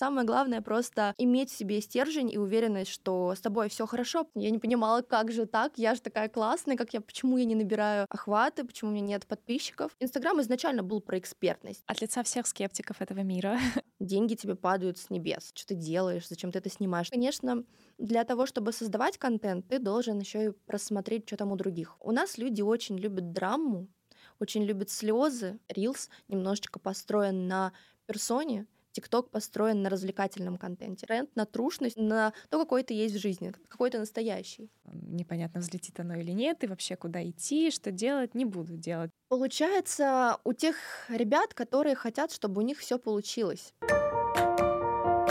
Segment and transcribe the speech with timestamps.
[0.00, 4.26] Самое главное просто иметь в себе стержень и уверенность, что с тобой все хорошо.
[4.34, 7.54] Я не понимала, как же так, я же такая классная, как я, почему я не
[7.54, 9.94] набираю охваты, почему у меня нет подписчиков.
[10.00, 11.82] Инстаграм изначально был про экспертность.
[11.84, 13.58] От лица всех скептиков этого мира.
[14.00, 15.50] Деньги тебе падают с небес.
[15.52, 17.10] Что ты делаешь, зачем ты это снимаешь?
[17.10, 17.64] Конечно,
[17.98, 21.98] для того, чтобы создавать контент, ты должен еще и просмотреть, что там у других.
[22.00, 23.86] У нас люди очень любят драму,
[24.38, 25.60] очень любят слезы.
[25.68, 27.74] Reels немножечко построен на
[28.06, 31.06] персоне, ТикТок построен на развлекательном контенте.
[31.06, 34.70] Тренд на трушность, на то, какой ты есть в жизни, какой то настоящий.
[34.84, 39.10] Непонятно, взлетит оно или нет, и вообще куда идти, что делать, не буду делать.
[39.28, 40.76] Получается, у тех
[41.08, 43.74] ребят, которые хотят, чтобы у них все получилось.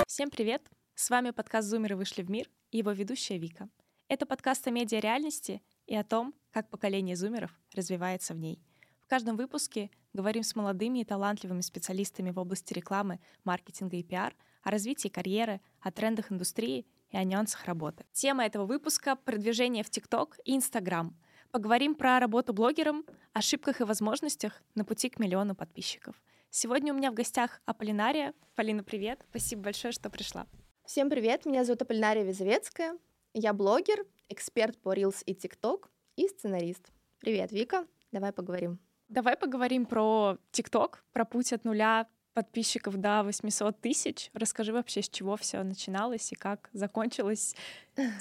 [0.08, 0.62] Всем привет!
[0.96, 3.70] С вами подкаст «Зумеры вышли в мир» и его ведущая Вика.
[4.10, 8.60] Это подкаст о медиареальности и о том, как поколение зумеров развивается в ней.
[9.10, 14.70] Каждом выпуске говорим с молодыми и талантливыми специалистами в области рекламы, маркетинга и пиар, о
[14.70, 18.06] развитии карьеры, о трендах индустрии и о нюансах работы.
[18.12, 21.18] Тема этого выпуска— продвижение в ТикТок и Инстаграм.
[21.50, 26.22] Поговорим про работу блогером, ошибках и возможностях на пути к миллиону подписчиков.
[26.52, 28.36] Сегодня у меня в гостях Аполлинария.
[28.54, 29.26] Полина, привет.
[29.32, 30.46] Спасибо большое, что пришла.
[30.86, 32.96] Всем привет, меня зовут Аполлинария Визовецкая.
[33.34, 36.92] Я блогер, эксперт по Reels и TikTok и сценарист.
[37.18, 38.80] Привет, Вика, давай поговорим.
[39.10, 44.30] Давай поговорим про ТикТок, про путь от нуля подписчиков до 800 тысяч.
[44.34, 47.56] Расскажи вообще, с чего все начиналось и как закончилось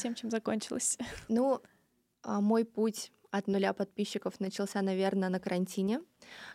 [0.00, 0.98] тем, чем закончилось.
[1.28, 1.60] Ну,
[2.22, 6.00] а, мой путь от нуля подписчиков начался, наверное, на карантине,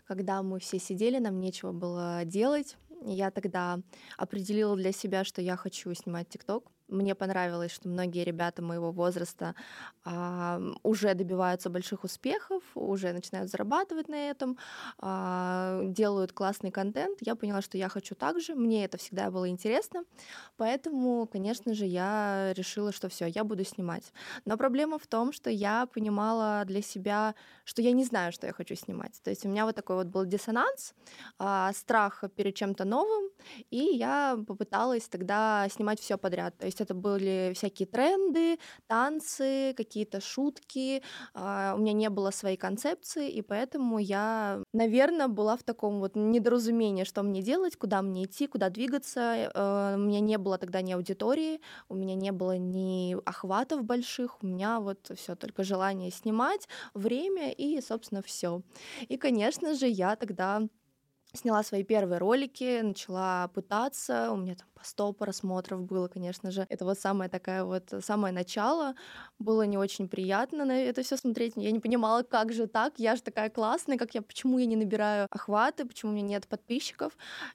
[0.05, 2.75] когда мы все сидели, нам нечего было делать.
[3.05, 3.79] Я тогда
[4.17, 6.72] определила для себя, что я хочу снимать ТикТок.
[6.87, 9.55] Мне понравилось, что многие ребята моего возраста
[10.03, 14.57] а, уже добиваются больших успехов, уже начинают зарабатывать на этом,
[14.99, 17.19] а, делают классный контент.
[17.21, 18.55] Я поняла, что я хочу так же.
[18.55, 20.03] Мне это всегда было интересно.
[20.57, 24.11] Поэтому, конечно же, я решила, что все, я буду снимать.
[24.45, 28.53] Но проблема в том, что я понимала для себя, что я не знаю, что я
[28.53, 29.21] хочу снимать.
[29.23, 30.93] То есть у меня вот такой вот был диссонанс,
[31.39, 33.29] а, страх перед чем-то новым,
[33.71, 36.57] и я попыталась тогда снимать все подряд.
[36.57, 38.57] То есть это были всякие тренды,
[38.87, 41.03] танцы, какие-то шутки.
[41.33, 46.15] А, у меня не было своей концепции, и поэтому я, наверное, была в таком вот
[46.15, 49.51] недоразумении, что мне делать, куда мне идти, куда двигаться.
[49.53, 54.41] Э, у меня не было тогда ни аудитории, у меня не было ни охватов больших,
[54.43, 58.61] у меня вот все только желание снимать, время и, собственно, все.
[59.09, 60.67] И, конечно же, я тогда
[61.33, 66.65] сняла свои первые ролики, начала пытаться, у меня там по 100 просмотров было, конечно же.
[66.69, 68.95] Это вот самое такая вот, самое начало.
[69.39, 71.53] Было не очень приятно на это все смотреть.
[71.55, 74.75] Я не понимала, как же так, я же такая классная, как я, почему я не
[74.75, 77.13] набираю охваты, почему у меня нет подписчиков.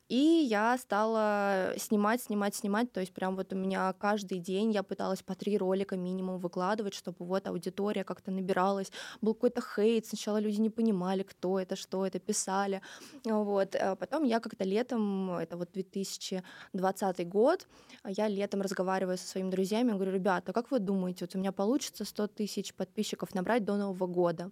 [0.08, 4.82] И я стала снимать, снимать, снимать, то есть прям вот у меня каждый день я
[4.82, 8.90] пыталась по три ролика минимум выкладывать, чтобы вот аудитория как-то набиралась.
[9.20, 12.82] Был какой-то хейт, сначала люди не понимали, кто это, что это, писали.
[13.24, 13.67] Вот.
[13.72, 13.82] Вот.
[13.82, 17.66] А потом я как-то летом, это вот 2020 год,
[18.06, 22.04] я летом разговариваю со своими друзьями, говорю, ребята, как вы думаете, вот у меня получится
[22.04, 24.50] 100 тысяч подписчиков набрать до Нового года?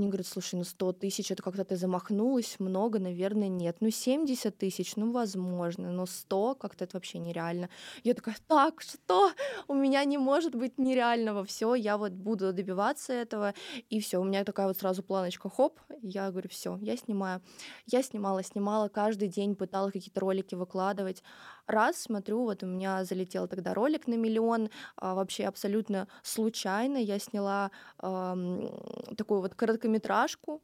[0.00, 3.76] Они говорят, слушай, ну 100 тысяч, это как-то ты замахнулась, много, наверное, нет.
[3.80, 7.68] Ну 70 тысяч, ну возможно, но 100 как-то это вообще нереально.
[8.02, 9.30] Я такая, так, что?
[9.68, 13.52] У меня не может быть нереального, все, я вот буду добиваться этого,
[13.90, 17.42] и все, у меня такая вот сразу планочка, хоп, я говорю, все, я снимаю.
[17.86, 21.22] Я снимала, снимала, каждый день пыталась какие-то ролики выкладывать.
[21.66, 27.18] Раз, смотрю, вот у меня залетел тогда ролик на миллион, а, вообще абсолютно случайно я
[27.18, 27.70] сняла
[28.02, 28.68] э,
[29.16, 30.62] такую вот короткометражку,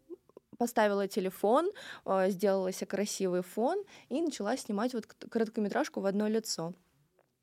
[0.59, 1.71] поставила телефон,
[2.05, 6.75] э, сделала себе красивый фон и начала снимать вот короткометражку в одно лицо.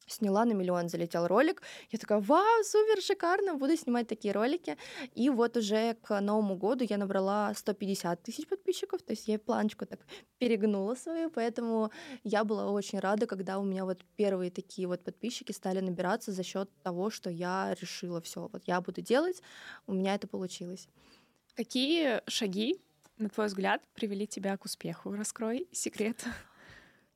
[0.07, 1.61] Сняла на миллион, залетел ролик.
[1.91, 4.77] Я такая, вау, супер, шикарно, буду снимать такие ролики.
[5.13, 9.85] И вот уже к Новому году я набрала 150 тысяч подписчиков, то есть я планочку
[9.85, 9.99] так
[10.37, 11.91] перегнула свою, поэтому
[12.23, 16.43] я была очень рада, когда у меня вот первые такие вот подписчики стали набираться за
[16.43, 19.41] счет того, что я решила все, вот я буду делать,
[19.87, 20.87] у меня это получилось.
[21.55, 22.81] Какие шаги,
[23.17, 25.13] на твой взгляд, привели тебя к успеху?
[25.13, 26.25] Раскрой секрет.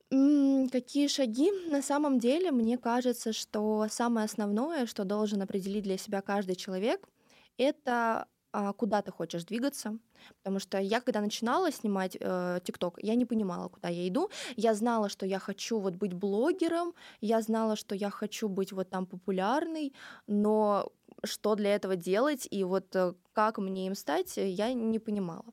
[0.10, 1.52] Какие шаги?
[1.70, 7.10] На самом деле, мне кажется, что самое основное, что должен определить для себя каждый человек,
[7.58, 9.98] это а, куда ты хочешь двигаться.
[10.42, 12.60] Потому что я, когда начинала снимать э,
[12.98, 14.30] я не понимала, куда я иду.
[14.56, 18.90] Я знала, что я хочу вот быть блогером, я знала, что я хочу быть вот
[18.90, 19.94] там популярной,
[20.26, 20.92] но
[21.24, 25.46] что для этого делать и вот э, как мне им стать, я не понимала.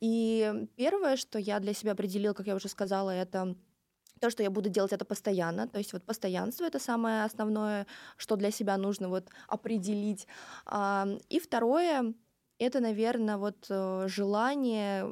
[0.00, 3.56] И первое, что я для себя определила, как я уже сказала, это
[4.18, 7.86] то, что я буду делать это постоянно, то есть вот постоянство это самое основное,
[8.16, 10.26] что для себя нужно вот определить.
[11.28, 12.14] И второе,
[12.58, 15.06] это, наверное, вот э, желание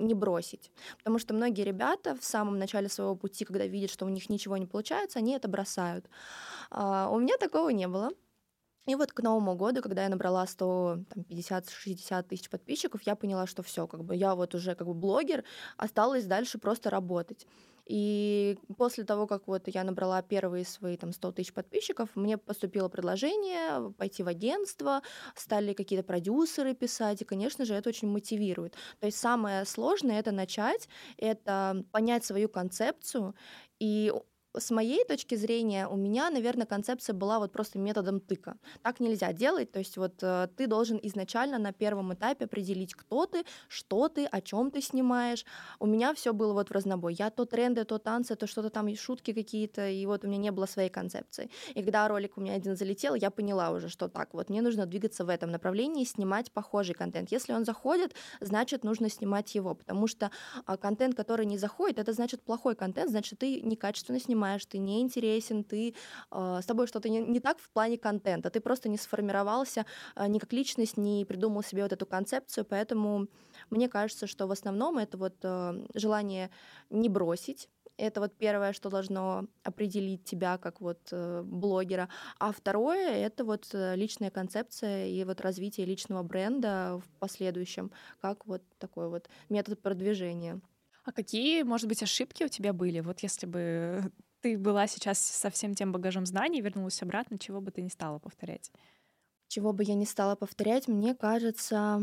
[0.00, 0.72] не бросить.
[0.98, 4.56] Потому что многие ребята в самом начале своего пути, когда видят, что у них ничего
[4.56, 6.08] не получается, они это бросают.
[6.70, 8.10] А, у меня такого не было.
[8.86, 13.86] И вот к Новому году, когда я набрала 150-60 тысяч подписчиков, я поняла, что все,
[13.86, 15.44] как бы я вот уже как бы блогер,
[15.76, 17.46] осталось дальше просто работать.
[17.86, 22.88] И после того, как вот я набрала первые свои там 100 тысяч подписчиков, мне поступило
[22.88, 25.02] предложение пойти в агентство,
[25.36, 28.74] стали какие-то продюсеры писать, и, конечно же, это очень мотивирует.
[29.00, 33.34] То есть самое сложное— это начать, это понять свою концепцию
[33.78, 34.12] и
[34.58, 38.56] с моей точки зрения, у меня, наверное, концепция была вот просто методом тыка.
[38.82, 43.26] Так нельзя делать, то есть вот э, ты должен изначально на первом этапе определить, кто
[43.26, 45.44] ты, что ты, о чем ты снимаешь.
[45.78, 47.14] У меня все было вот в разнобой.
[47.18, 50.50] Я то тренды, то танцы, то что-то там, шутки какие-то, и вот у меня не
[50.50, 51.50] было своей концепции.
[51.74, 54.86] И когда ролик у меня один залетел, я поняла уже, что так, вот мне нужно
[54.86, 57.30] двигаться в этом направлении, снимать похожий контент.
[57.32, 60.30] Если он заходит, значит, нужно снимать его, потому что
[60.64, 64.78] а, контент, который не заходит, это значит плохой контент, значит, ты некачественно снимаешь понимаешь, ты
[64.78, 65.94] не интересен, ты,
[66.30, 69.84] э, с тобой что-то не, не так в плане контента, ты просто не сформировался
[70.14, 73.26] э, ни как личность, не придумал себе вот эту концепцию, поэтому
[73.70, 76.50] мне кажется, что в основном это вот э, желание
[76.90, 82.08] не бросить, это вот первое, что должно определить тебя как вот э, блогера.
[82.38, 87.90] А второе— это вот э, личная концепция и вот развитие личного бренда в последующем,
[88.20, 90.60] как вот такой вот метод продвижения.
[91.06, 92.98] А какие, может быть, ошибки у тебя были?
[92.98, 94.10] Вот если бы
[94.46, 98.20] ты была сейчас со всем тем багажом знаний, вернулась обратно, чего бы ты не стала
[98.20, 98.70] повторять?
[99.48, 102.00] Чего бы я не стала повторять, мне кажется,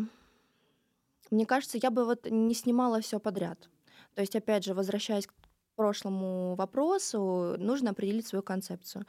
[1.32, 3.70] мне кажется, я бы вот не снимала все подряд.
[4.14, 5.34] То есть, опять же, возвращаясь к
[5.76, 9.06] прошлому вопросу, нужно определить свою концепцию.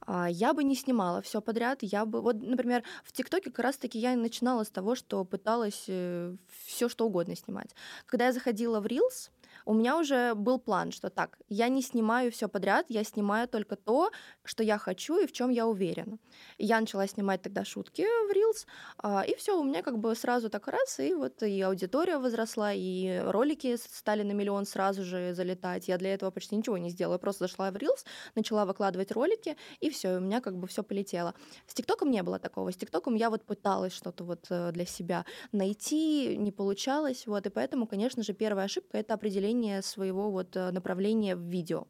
[0.00, 1.82] А, я бы не снимала все подряд.
[1.82, 6.36] Я бы, вот, например, в ТикТоке как раз-таки я начинала с того, что пыталась э,
[6.64, 7.74] все что угодно снимать.
[8.06, 9.30] Когда я заходила в Reels,
[9.66, 13.74] у меня уже был план, что так, я не снимаю все подряд, я снимаю только
[13.76, 14.10] то,
[14.44, 16.18] что я хочу и в чем я уверена.
[16.56, 18.66] И я начала снимать тогда шутки в Reels,
[18.98, 22.72] а, и все, у меня как бы сразу так раз, и вот и аудитория возросла,
[22.72, 25.88] и ролики стали на миллион сразу же залетать.
[25.88, 29.90] Я для этого почти ничего не сделала, просто зашла в Reels, начала выкладывать ролики, и
[29.90, 31.34] все, у меня как бы все полетело.
[31.66, 32.70] С ТикТоком не было такого.
[32.70, 37.50] С ТикТоком я вот пыталась что-то вот э, для себя найти, не получалось, вот, и
[37.50, 41.86] поэтому, конечно же, первая ошибка— это определение определение своего вот э, направления в видео.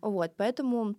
[0.00, 0.94] Вот, поэтому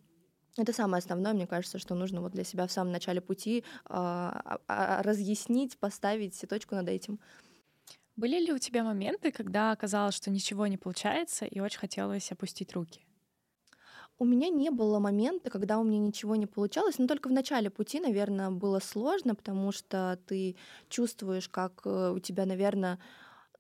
[0.58, 4.32] это самое основное, мне кажется, что нужно вот для себя в самом начале пути э,
[5.04, 7.20] разъяснить, поставить точку над этим.
[8.16, 12.74] Были ли у тебя моменты, когда оказалось, что ничего не получается, и очень хотелось опустить
[12.74, 13.02] руки?
[14.20, 17.70] У меня не было момента, когда у меня ничего не получалось, но только в начале
[17.70, 20.56] пути, наверное, было сложно, потому что ты
[20.90, 22.98] чувствуешь, как э, у тебя, наверное,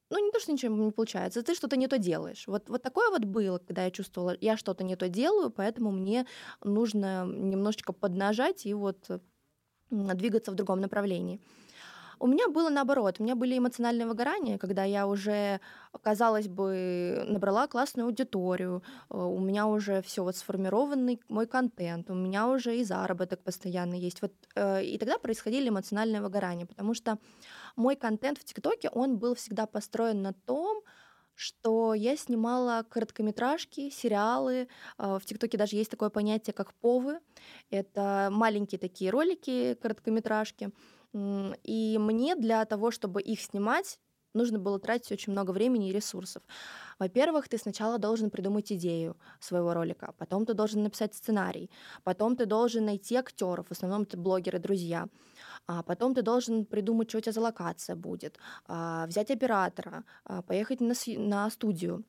[0.10, 2.46] ну, не то, что ничего не получается, ты что-то не то делаешь.
[2.48, 6.26] Вот, вот такое вот было, когда я чувствовала, я что-то не то делаю, поэтому мне
[6.64, 9.10] нужно немножечко поднажать и вот
[9.90, 11.40] двигаться в другом направлении.
[12.20, 15.60] У меня было наоборот, у меня были эмоциональные выгорания, когда я уже,
[16.02, 22.16] казалось бы, набрала классную аудиторию, э, у меня уже все вот сформированный мой контент, у
[22.16, 24.22] меня уже и заработок постоянно есть.
[24.22, 27.18] Вот, э, и тогда происходили эмоциональные выгорания, потому что
[27.76, 30.84] мой контент в ТикТоке, он был всегда построен на том,
[31.36, 34.68] что я снимала короткометражки, сериалы.
[34.98, 37.20] А, в ТикТоке даже есть такое понятие, как повы.
[37.70, 40.72] Это маленькие такие ролики, короткометражки.
[41.14, 44.00] И мне для того, чтобы их снимать,
[44.34, 46.44] нужно было тратить очень много времени и ресурсов.
[47.00, 51.72] Во-первых, ты сначала должен придумать идею своего ролика, потом ты должен написать сценарий,
[52.04, 55.08] потом ты должен найти актеров, в основном это блогеры, друзья,
[55.68, 60.42] а потом ты должен придумать, что у тебя за локация будет, а, взять оператора, а,
[60.42, 62.04] поехать на, на студию,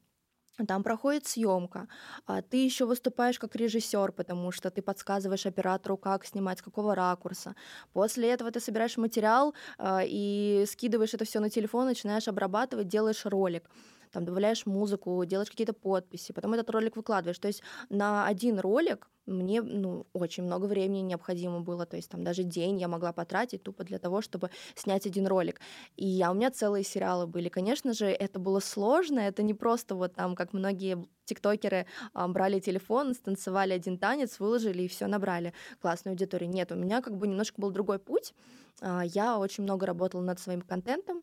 [0.66, 1.88] там проходит съемка,
[2.26, 6.94] а ты еще выступаешь как режиссер, потому что ты подсказываешь оператору, как снимать, с какого
[6.94, 7.54] ракурса.
[7.92, 13.24] После этого ты собираешь материал а, и скидываешь это все на телефон, начинаешь обрабатывать, делаешь
[13.24, 13.70] ролик
[14.10, 17.38] там добавляешь музыку, делаешь какие-то подписи, потом этот ролик выкладываешь.
[17.38, 22.24] То есть на один ролик мне ну, очень много времени необходимо было, то есть там
[22.24, 25.60] даже день я могла потратить тупо для того, чтобы снять один ролик.
[25.96, 27.48] И а у меня целые сериалы были.
[27.48, 32.58] Конечно же, это было сложно, это не просто вот там, как многие тиктокеры а, брали
[32.58, 36.50] телефон, станцевали один танец, выложили и все набрали классную аудиторию.
[36.50, 38.34] Нет, у меня как бы немножко был другой путь.
[38.80, 41.22] А, я очень много работала над своим контентом,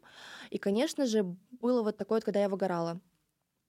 [0.52, 1.24] и, конечно же,
[1.62, 3.00] было вот такое, когда я выгорала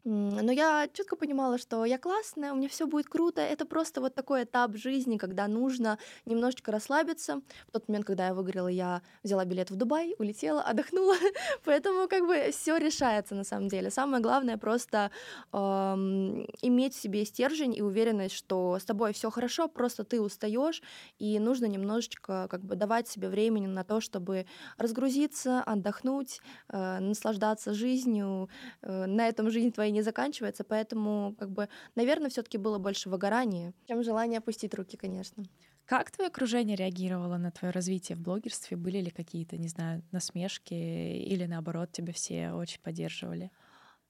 [0.09, 3.41] Но я четко понимала, что я классная, у меня все будет круто.
[3.41, 7.43] Это просто вот такой этап жизни, когда нужно немножечко расслабиться.
[7.67, 11.17] В тот момент, когда я выиграла, я взяла билет в Дубай, улетела, отдохнула.
[11.65, 13.91] Поэтому как бы все решается на самом деле.
[13.91, 15.11] Самое главное просто
[15.53, 20.83] эм, иметь в себе стержень и уверенность, что с тобой все хорошо, просто ты устаешь,
[21.19, 24.47] и нужно немножечко как бы давать себе времени на то, чтобы
[24.79, 28.49] разгрузиться, отдохнуть, э, наслаждаться жизнью.
[28.83, 33.75] Э, на этом жизнь твоя не заканчивается, поэтому, как бы, наверное, все-таки было больше выгорания,
[33.87, 35.45] чем желание опустить руки, конечно.
[35.85, 38.77] Как твое окружение реагировало на твое развитие в блогерстве?
[38.77, 43.51] Были ли какие-то, не знаю, насмешки или наоборот тебя все очень поддерживали?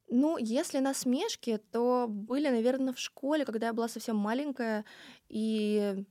[0.08, 4.84] Ну, если насмешки, то были, наверное, в школе, когда я была совсем маленькая,
[5.28, 6.04] и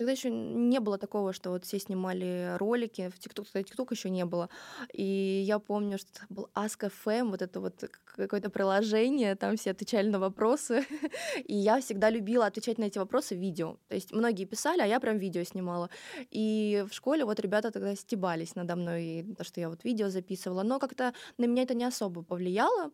[0.00, 4.24] Тогда еще не было такого, что вот все снимали ролики, в ТикТок, ТикТок еще не
[4.24, 4.48] было.
[4.94, 7.84] И я помню, что был Ask FM, вот это вот
[8.16, 10.86] какое-то приложение, там все отвечали на вопросы.
[11.44, 13.76] И я всегда любила отвечать на эти вопросы видео.
[13.88, 15.90] То есть многие писали, а я прям видео снимала.
[16.30, 20.62] И в школе вот ребята тогда стебались надо мной, то, что я вот видео записывала.
[20.62, 22.90] Но как-то на меня это не особо повлияло.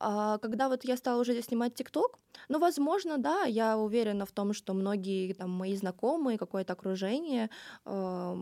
[0.00, 4.52] А когда вот я стала уже снимать ТикТок, ну, возможно, да, я уверена в том,
[4.52, 7.48] что многие там мои знакомые, какое-то окружение
[7.86, 8.36] э,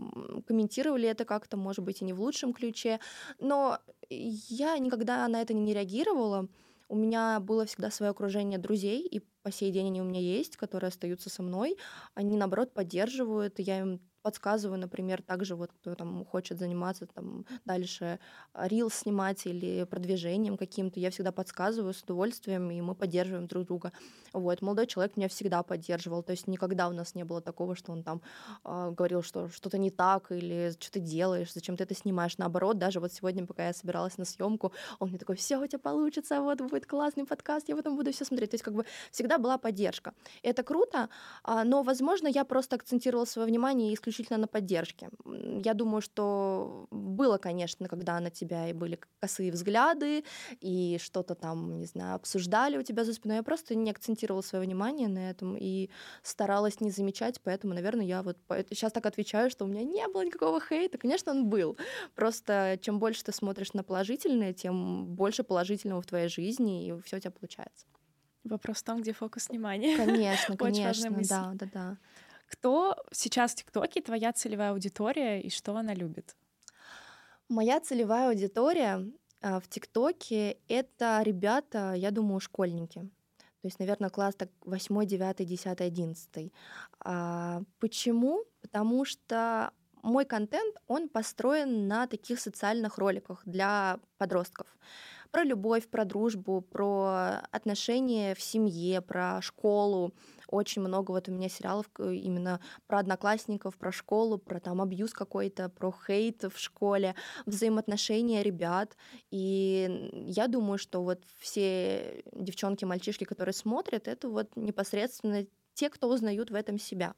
[0.47, 2.99] комментировали это как-то, может быть, и не в лучшем ключе,
[3.39, 3.79] но
[4.09, 6.47] я никогда на это не реагировала.
[6.89, 10.57] У меня было всегда свое окружение друзей, и по сей день они у меня есть,
[10.57, 11.77] которые остаются со мной.
[12.13, 18.19] Они, наоборот, поддерживают, я им подсказываю, например, также вот кто там хочет заниматься там дальше
[18.55, 23.91] рил снимать или продвижением каким-то, я всегда подсказываю с удовольствием, и мы поддерживаем друг друга.
[24.31, 27.91] Вот, молодой человек меня всегда поддерживал, то есть никогда у нас не было такого, что
[27.91, 28.21] он там
[28.63, 32.37] э, говорил, что что-то не так или что ты делаешь, зачем ты это снимаешь.
[32.37, 35.79] Наоборот, даже вот сегодня, пока я собиралась на съемку, он мне такой, все у тебя
[35.79, 38.51] получится, вот будет классный подкаст, я потом буду все смотреть.
[38.51, 40.13] То есть как бы всегда была поддержка.
[40.41, 41.09] Это круто,
[41.45, 45.09] э, но, возможно, я просто акцентировала свое внимание исключительно исключительно на поддержке.
[45.65, 50.23] Я думаю, что было, конечно, когда на тебя и были косые взгляды,
[50.61, 53.37] и что-то там, не знаю, обсуждали у тебя за спиной.
[53.37, 55.89] Я просто не акцентировала свое внимание на этом и
[56.21, 58.37] старалась не замечать, поэтому, наверное, я вот
[58.69, 60.97] сейчас так отвечаю, что у меня не было никакого хейта.
[60.97, 61.77] Конечно, он был.
[62.15, 67.17] Просто чем больше ты смотришь на положительное, тем больше положительного в твоей жизни, и все
[67.17, 67.85] у тебя получается.
[68.43, 69.95] Вопрос в том, где фокус внимания.
[69.95, 71.97] Конечно, конечно, да, да, да.
[72.53, 76.35] Кто сейчас в ТикТоке твоя целевая аудитория и что она любит?
[77.49, 79.03] Моя целевая аудитория
[79.41, 83.01] а, в ТикТоке— это ребята, я думаю, школьники.
[83.39, 86.53] То есть, наверное, класс так 8, 9, 10, 11.
[86.99, 88.43] А, почему?
[88.61, 89.71] Потому что
[90.03, 94.67] мой контент, он построен на таких социальных роликах для подростков.
[95.33, 100.13] Про любовь, про дружбу, про отношения в семье, про школу,
[100.47, 105.69] очень много вот у меня сериалов именно про одноклассников, про школу, про там абьюз какой-то,
[105.69, 107.15] про хейт в школе,
[107.47, 108.95] взаимоотношения ребят.
[109.31, 116.09] И я думаю, что вот все девчонки, мальчишки, которые смотрят, это вот непосредственно те, кто
[116.09, 117.15] узнают в этом себя.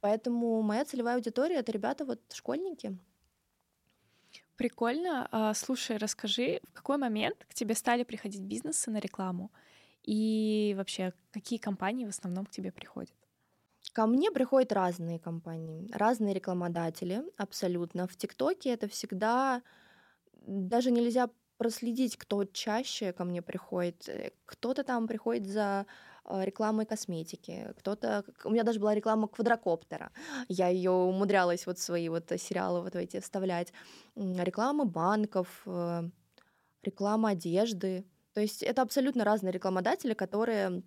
[0.00, 2.98] Поэтому моя целевая аудитория это ребята вот школьники.
[4.56, 5.28] Прикольно.
[5.30, 9.50] А, слушай, расскажи, в какой момент к тебе стали приходить бизнесы на рекламу?
[10.02, 13.14] И вообще, какие компании в основном к тебе приходят?
[13.92, 18.06] Ко мне приходят разные компании, разные рекламодатели, абсолютно.
[18.06, 19.62] В ТикТоке это всегда
[20.32, 24.08] даже нельзя проследить, кто чаще ко мне приходит.
[24.08, 25.86] Э, кто-то там приходит за
[26.28, 28.24] рекламой косметики, кто-то...
[28.44, 30.10] У меня даже была реклама квадрокоптера.
[30.48, 33.72] Я ее умудрялась вот свои вот сериалы вот эти вставлять.
[34.14, 36.02] Реклама банков, э,
[36.82, 38.04] реклама одежды.
[38.34, 40.82] То есть это абсолютно разные рекламодатели, которые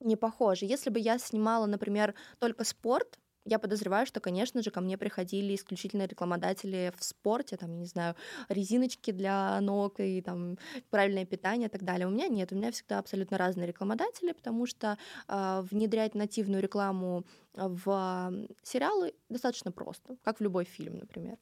[0.00, 0.64] не похожи.
[0.66, 5.54] Если бы я снимала, например, только спорт, я подозреваю, что, конечно же, ко мне приходили
[5.54, 8.14] исключительно рекламодатели в спорте, там, не знаю,
[8.48, 10.58] резиночки для ног и там
[10.90, 12.06] правильное питание и так далее.
[12.06, 14.98] У меня нет, у меня всегда абсолютно разные рекламодатели, потому что
[15.28, 17.24] э, внедрять нативную рекламу
[17.54, 18.32] в
[18.62, 21.38] сериалы достаточно просто, как в любой фильм, например.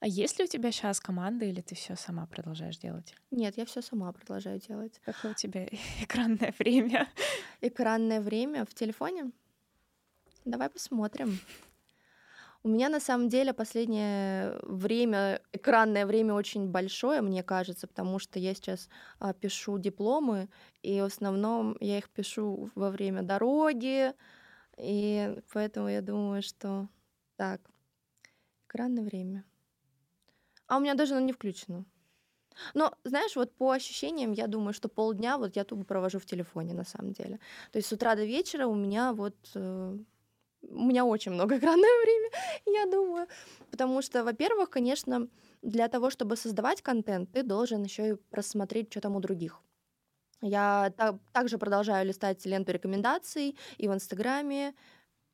[0.00, 3.14] А есть ли у тебя сейчас команда, или ты все сама продолжаешь делать?
[3.30, 4.98] Нет, я все сама продолжаю делать.
[5.04, 5.66] Какое у тебя
[6.00, 7.06] экранное время?
[7.60, 9.30] Экранное время в телефоне?
[10.44, 11.38] Давай посмотрим.
[12.62, 18.38] У меня на самом деле последнее время, экранное время очень большое, мне кажется, потому что
[18.38, 20.50] я сейчас а, пишу дипломы,
[20.82, 24.12] и в основном я их пишу во время дороги,
[24.76, 26.88] и поэтому я думаю, что
[27.36, 27.62] так,
[28.66, 29.44] экранное время.
[30.66, 31.86] А у меня даже оно не включено.
[32.74, 36.74] Но, знаешь, вот по ощущениям, я думаю, что полдня вот я тупо провожу в телефоне
[36.74, 37.38] на самом деле.
[37.72, 39.98] То есть с утра до вечера у меня вот э,
[40.62, 42.30] у меня очень много экранное время,
[42.66, 43.26] я думаю.
[43.70, 45.28] Потому что, во-первых, конечно,
[45.62, 49.62] для того, чтобы создавать контент, ты должен еще и просмотреть, что там у других.
[50.42, 54.74] Я та- также продолжаю листать ленту рекомендаций и в Инстаграме,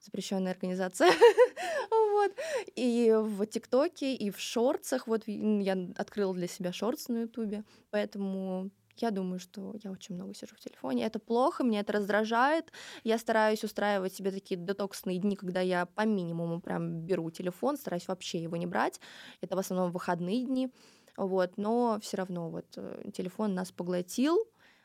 [0.00, 1.10] запрещенная организация,
[1.90, 2.32] вот,
[2.74, 5.06] и в ТикТоке, и в шорцах.
[5.06, 8.70] Вот я открыла для себя шортс на Ютубе, поэтому
[9.02, 11.04] я думаю, что я очень много сижу в телефоне.
[11.04, 12.72] Это плохо, меня это раздражает.
[13.04, 18.08] Я стараюсь устраивать себе такие детоксные дни, когда я по минимуму прям беру телефон, стараюсь
[18.08, 19.00] вообще его не брать.
[19.40, 20.70] Это в основном выходные дни.
[21.16, 24.38] Вот, но все равно вот э, телефон нас поглотил,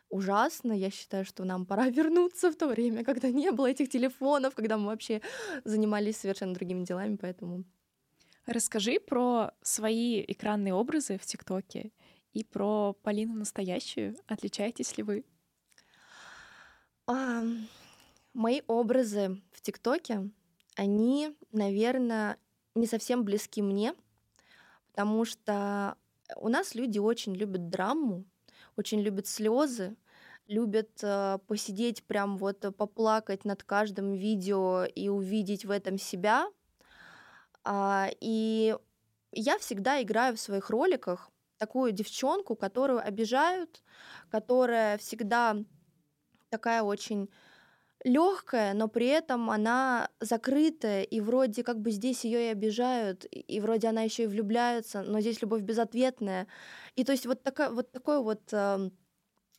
[0.10, 0.74] ужасно.
[0.74, 4.78] Я считаю, что нам пора вернуться в то время, когда не было этих телефонов, когда
[4.78, 5.22] мы вообще
[5.64, 7.64] занимались совершенно другими делами, поэтому...
[8.48, 11.92] Расскажи про свои экранные образы в ТикТоке
[12.34, 14.16] и про Полину настоящую.
[14.28, 15.26] Отличаетесь ли вы?
[17.08, 17.44] А,
[18.34, 20.30] мои образы в ТикТоке,
[20.76, 22.38] они, наверное,
[22.76, 23.94] не совсем близки мне,
[24.92, 25.98] потому что
[26.38, 28.26] у нас люди очень любят драму,
[28.78, 29.96] очень любят слезы,
[30.48, 36.50] любят э, посидеть прям вот э, поплакать над каждым видео и увидеть в этом себя.
[37.64, 38.76] А, и
[39.32, 41.31] я всегда играю в своих роликах
[41.62, 43.84] такую девчонку, которую обижают,
[44.32, 45.58] которая всегда
[46.50, 47.30] такая очень
[48.04, 53.60] легкая, но при этом она закрытая, и вроде как бы здесь ее и обижают, и
[53.60, 56.48] вроде она еще и влюбляется, но здесь любовь безответная.
[56.96, 58.90] И то есть вот, такая, вот такой вот э,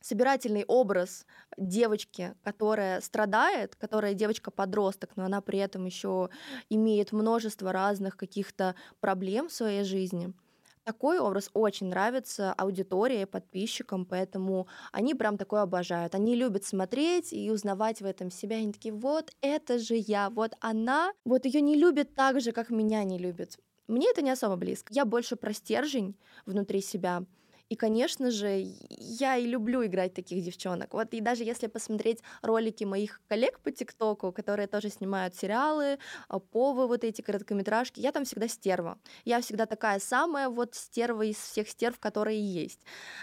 [0.01, 1.25] собирательный образ
[1.57, 6.31] девочки, которая страдает, которая девочка-подросток, но она при этом еще
[6.69, 10.33] имеет множество разных каких-то проблем в своей жизни–
[10.85, 16.15] такой образ очень нравится аудитории, подписчикам, поэтому они прям такое обожают.
[16.15, 18.57] Они любят смотреть и узнавать в этом себя.
[18.57, 22.71] Они такие, вот это же я, вот она, вот ее не любит так же, как
[22.71, 23.59] меня не любит.
[23.89, 24.93] Мне это не особо близко.
[24.93, 26.17] Я больше про стержень
[26.47, 27.25] внутри себя.
[27.73, 30.93] И, конечно же, я и люблю играть таких девчонок.
[30.93, 36.39] Вот и даже если посмотреть ролики моих коллег по ТикТоку, которые тоже снимают сериалы, а,
[36.39, 38.99] повы, вот эти короткометражки, я там всегда стерва.
[39.25, 42.81] Я всегда такая самая вот стерва из всех стерв, которые есть.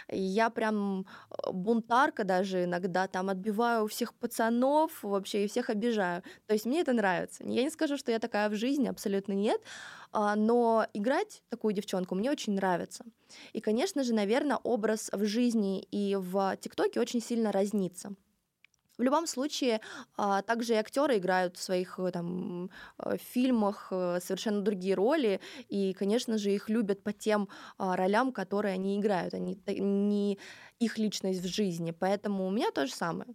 [0.09, 6.23] Я прям а, бунтарка даже иногда, там отбиваю у всех пацанов вообще и всех обижаю.
[6.47, 7.43] То есть мне это нравится.
[7.45, 9.61] Я не скажу, что я такая в жизни, абсолютно нет,
[10.13, 13.05] но играть такую девчонку мне очень нравится.
[13.53, 18.15] И, конечно же, наверное, образ в жизни и в ТикТоке очень сильно разнится.
[18.99, 19.79] В любом случае,
[20.17, 25.39] а, также и актеры играют в своих э, там, э, фильмах э, совершенно другие роли,
[25.69, 30.37] и, конечно же, их любят по тем а, ролям, которые они играют, они не
[30.79, 31.91] их личность в жизни.
[31.91, 33.29] Поэтому у меня то же самое.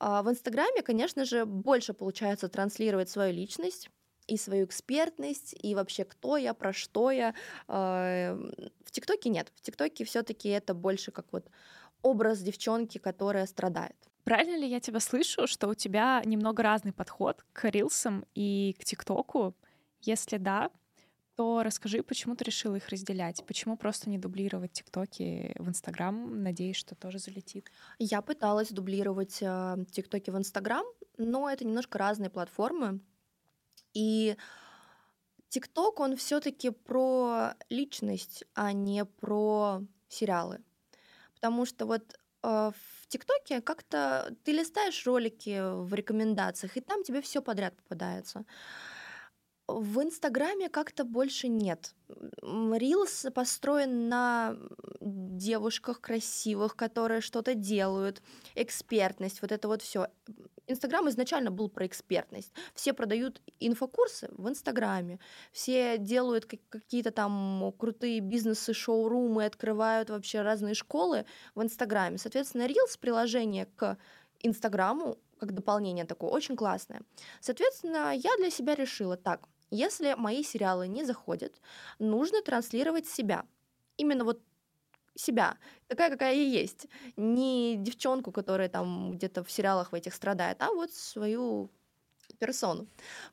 [0.00, 3.90] В Инстаграме, конечно же, больше получается транслировать свою личность,
[4.26, 7.34] и свою экспертность, и вообще кто я, про что я.
[7.68, 8.36] А,
[8.84, 9.52] в ТикТоке нет.
[9.54, 11.48] В ТикТоке все-таки это больше как вот
[12.02, 13.96] образ девчонки, которая страдает.
[14.24, 18.84] Правильно ли я тебя слышу, что у тебя немного разный подход к рилсам и к
[18.84, 19.54] ТикТоку?
[20.00, 20.70] Если да,
[21.36, 23.44] то расскажи, почему ты решила их разделять?
[23.46, 26.42] Почему просто не дублировать ТикТоки в Инстаграм?
[26.42, 27.70] Надеюсь, что тоже залетит.
[27.98, 30.86] Я пыталась дублировать э, ТикТоки в Инстаграм,
[31.18, 33.00] но это немножко разные платформы.
[33.94, 34.36] И
[35.48, 40.60] ТикТок, он все-таки про личность, а не про сериалы.
[41.34, 42.02] Потому что вот
[42.42, 48.44] э, в ТикТоке как-то ты листаешь ролики в рекомендациях, и там тебе все подряд попадается.
[49.66, 51.94] В Инстаграме как-то больше нет.
[52.42, 54.56] Рилс построен на
[55.00, 58.22] девушках красивых, которые что-то делают,
[58.54, 60.08] экспертность, вот это вот все.
[60.66, 62.52] Инстаграм изначально был про экспертность.
[62.74, 65.18] Все продают инфокурсы в Инстаграме,
[65.52, 71.24] все делают какие-то там крутые бизнесы, шоурумы, открывают вообще разные школы
[71.54, 72.18] в Инстаграме.
[72.18, 73.96] Соответственно, Reels приложение к
[74.42, 77.02] Инстаграму как дополнение такое очень классное.
[77.40, 81.60] Соответственно, я для себя решила так, если мои сериалы не заходят,
[81.98, 83.44] нужно транслировать себя.
[83.96, 84.40] Именно вот
[85.14, 85.56] себя,
[85.88, 86.86] такая, какая я есть.
[87.16, 91.70] Не девчонку, которая там где-то в сериалах в этих страдает, а вот свою
[92.38, 92.86] персону.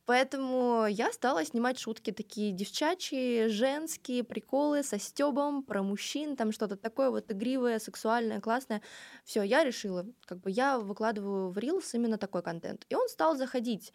[0.06, 6.76] Поэтому я стала снимать шутки такие девчачьи, женские, приколы со стебом про мужчин, там что-то
[6.76, 8.82] такое вот игривое, сексуальное, классное.
[9.24, 12.86] Все, я решила, как бы я выкладываю в Reels именно такой контент.
[12.90, 13.94] И он стал заходить.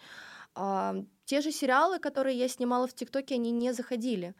[0.56, 0.94] А,
[1.26, 4.34] те же сериалы, которые я снимала в ТикТоке, они не заходили.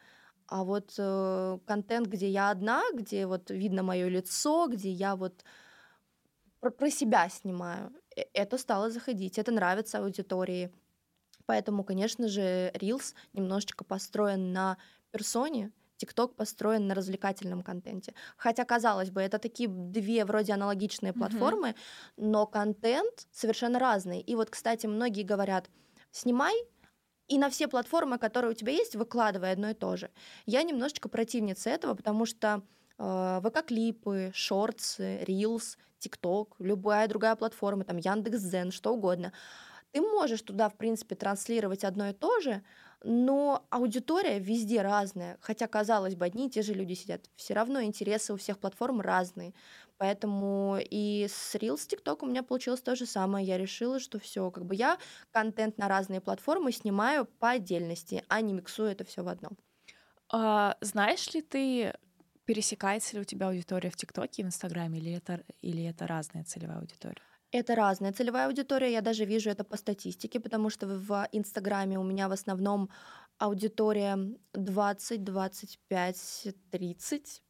[0.47, 5.43] А вот э, контент, где я одна, где вот видно мое лицо, где я вот
[6.59, 10.71] про, про себя снимаю, э, это стало заходить, это нравится аудитории.
[11.45, 14.77] Поэтому, конечно же, Reels немножечко построен на
[15.11, 18.13] персоне, TikTok построен на развлекательном контенте.
[18.37, 22.13] Хотя, казалось бы, это такие две вроде аналогичные платформы, mm-hmm.
[22.17, 24.21] но контент совершенно разный.
[24.21, 25.69] И вот, кстати, многие говорят,
[26.17, 26.55] снимай
[27.27, 30.09] и на все платформы, которые у тебя есть, выкладывай одно и то же.
[30.45, 32.61] Я немножечко противница этого, потому что
[32.97, 39.33] э, ВК-клипы, шортсы, Reels, TikTok, любая другая платформа, там Яндекс.Зен, что угодно,
[39.91, 42.63] ты можешь туда, в принципе, транслировать одно и то же,
[43.03, 45.37] но аудитория везде разная.
[45.41, 47.29] Хотя, казалось бы, одни и те же люди сидят.
[47.35, 49.53] Все равно интересы у всех платформ разные.
[49.97, 53.45] Поэтому и с Reels TikTok у меня получилось то же самое.
[53.45, 54.97] Я решила, что все, как бы я
[55.31, 59.57] контент на разные платформы снимаю по отдельности, а не миксую это все в одном.
[60.29, 61.93] А, знаешь ли ты,
[62.45, 66.43] пересекается ли у тебя аудитория в ТикТоке и в Инстаграме, или это, или это разная
[66.43, 67.21] целевая аудитория?
[67.51, 72.03] Это разная целевая аудитория, я даже вижу это по статистике, потому что в Инстаграме у
[72.03, 72.89] меня в основном
[73.37, 74.17] аудитория
[74.53, 77.41] 20, 25, 30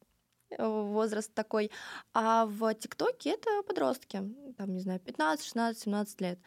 [0.56, 1.70] возраст такой,
[2.14, 4.22] а в ТикТоке это подростки,
[4.56, 6.38] там, не знаю, 15, 16, 17 лет.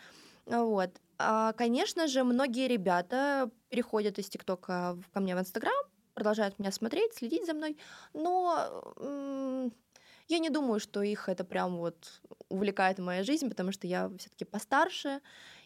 [0.45, 0.89] Вот.
[1.17, 7.13] А, конечно же, многие ребята переходят из ТикТока ко мне в Инстаграм, продолжают меня смотреть,
[7.13, 7.77] следить за мной,
[8.13, 9.71] но
[10.27, 14.45] я не думаю, что их это прям вот увлекает моя жизнь, потому что я все-таки
[14.45, 15.21] постарше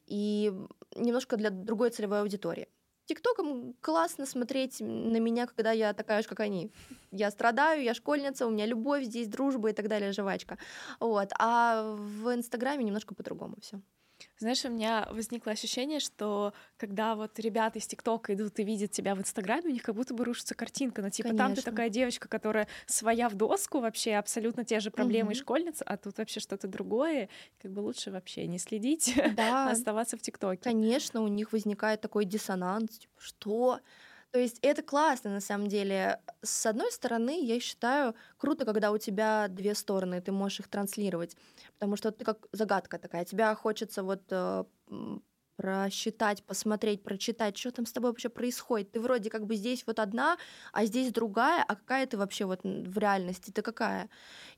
[0.07, 0.51] и
[0.95, 2.67] немножко для другой целевой аудитории.
[3.05, 6.71] ТикТоком классно смотреть на меня, когда я такая же, как они.
[7.11, 10.57] Я страдаю, я школьница, у меня любовь здесь, дружба и так далее, жвачка.
[10.99, 11.31] Вот.
[11.39, 13.79] А в Инстаграме немножко по-другому все.
[14.37, 19.15] Знаешь, у меня возникло ощущение, что когда вот ребята из ТикТока идут и видят тебя
[19.15, 21.01] в Инстаграме, у них как будто бы рушится картинка.
[21.01, 21.47] Ну, типа, Конечно.
[21.47, 25.37] там ты такая девочка, которая своя в доску, вообще абсолютно те же проблемы угу.
[25.37, 27.29] и школьница, а тут вообще что-то другое.
[27.61, 29.69] Как бы лучше вообще не следить, да.
[29.69, 30.61] а оставаться в ТикТоке.
[30.61, 33.79] Конечно, у них возникает такой диссонанс, типа, что
[34.35, 36.19] то есть это классно на самом деле.
[36.41, 41.37] С одной стороны, я считаю, круто, когда у тебя две стороны, ты можешь их транслировать,
[41.75, 44.65] потому что ты как загадка такая, тебя хочется вот э,
[45.55, 48.91] просчитать, посмотреть, прочитать, что там с тобой вообще происходит.
[48.91, 50.35] Ты вроде как бы здесь вот одна,
[50.73, 54.09] а здесь другая, а какая ты вообще вот в реальности, ты какая?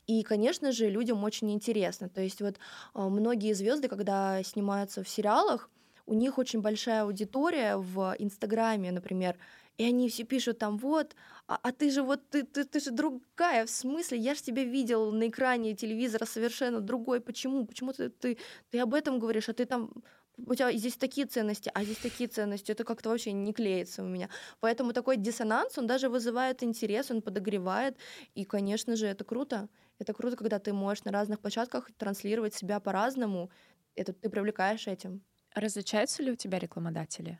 [0.07, 2.09] И, конечно же, людям очень интересно.
[2.09, 5.69] То есть вот э, многие звезды, когда снимаются в сериалах,
[6.07, 9.37] у них очень большая аудитория в Инстаграме, например,
[9.77, 11.15] и они все пишут там, вот,
[11.47, 14.63] а, а ты же вот, ты, ты, ты же другая, в смысле, я же тебя
[14.63, 18.37] видел на экране телевизора совершенно другой, почему, почему ты, ты,
[18.71, 19.91] ты об этом говоришь, а ты там
[20.37, 24.07] у тебя здесь такие ценности, а здесь такие ценности, это как-то вообще не клеится у
[24.07, 24.29] меня.
[24.59, 27.97] Поэтому такой диссонанс, он даже вызывает интерес, он подогревает,
[28.35, 29.67] и, конечно же, это круто.
[29.99, 33.49] Это круто, когда ты можешь на разных площадках транслировать себя по-разному,
[33.95, 35.23] это ты привлекаешь этим.
[35.55, 37.39] Различаются ли у тебя рекламодатели?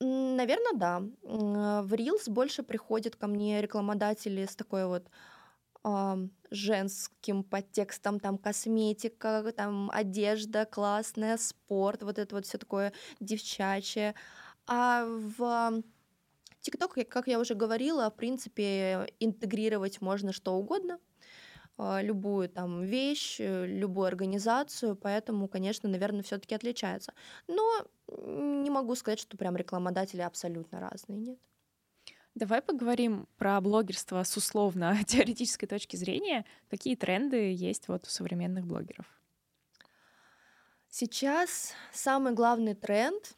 [0.00, 1.00] Наверное, да.
[1.22, 5.08] В Reels больше приходят ко мне рекламодатели с такой вот
[6.50, 14.14] женским подтекстом, там косметика, там одежда классная, спорт, вот это вот все такое девчачье.
[14.66, 15.82] А в
[16.62, 20.98] TikTok, как я уже говорила, в принципе, интегрировать можно что угодно.
[21.78, 27.14] А, любую там вещь, э, любую организацию, поэтому, конечно, наверное, все-таки отличается.
[27.46, 31.38] Но не могу сказать, что прям рекламодатели абсолютно разные, нет.
[32.34, 36.44] Давай поговорим про блогерство с условно теоретической точки зрения.
[36.68, 39.06] Какие тренды есть вот у современных блогеров?
[40.88, 43.36] Сейчас самый главный тренд,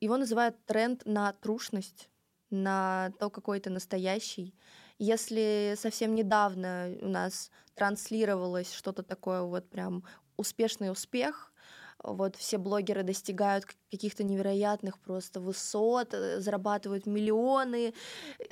[0.00, 2.10] его называют тренд на трушность,
[2.50, 4.54] на то, какой ты настоящий.
[5.02, 10.04] Если совсем недавно у нас транслировалось что-то такое вот прям
[10.36, 11.54] успешный успех,
[12.02, 17.94] вот все блогеры достигают каких-то невероятных просто высот, э, зарабатывают миллионы,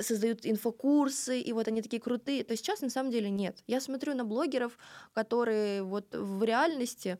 [0.00, 2.44] создают инфокурсы, и вот они такие крутые.
[2.44, 3.62] То сейчас на самом деле нет.
[3.66, 4.78] Я смотрю на блогеров,
[5.12, 7.18] которые вот в реальности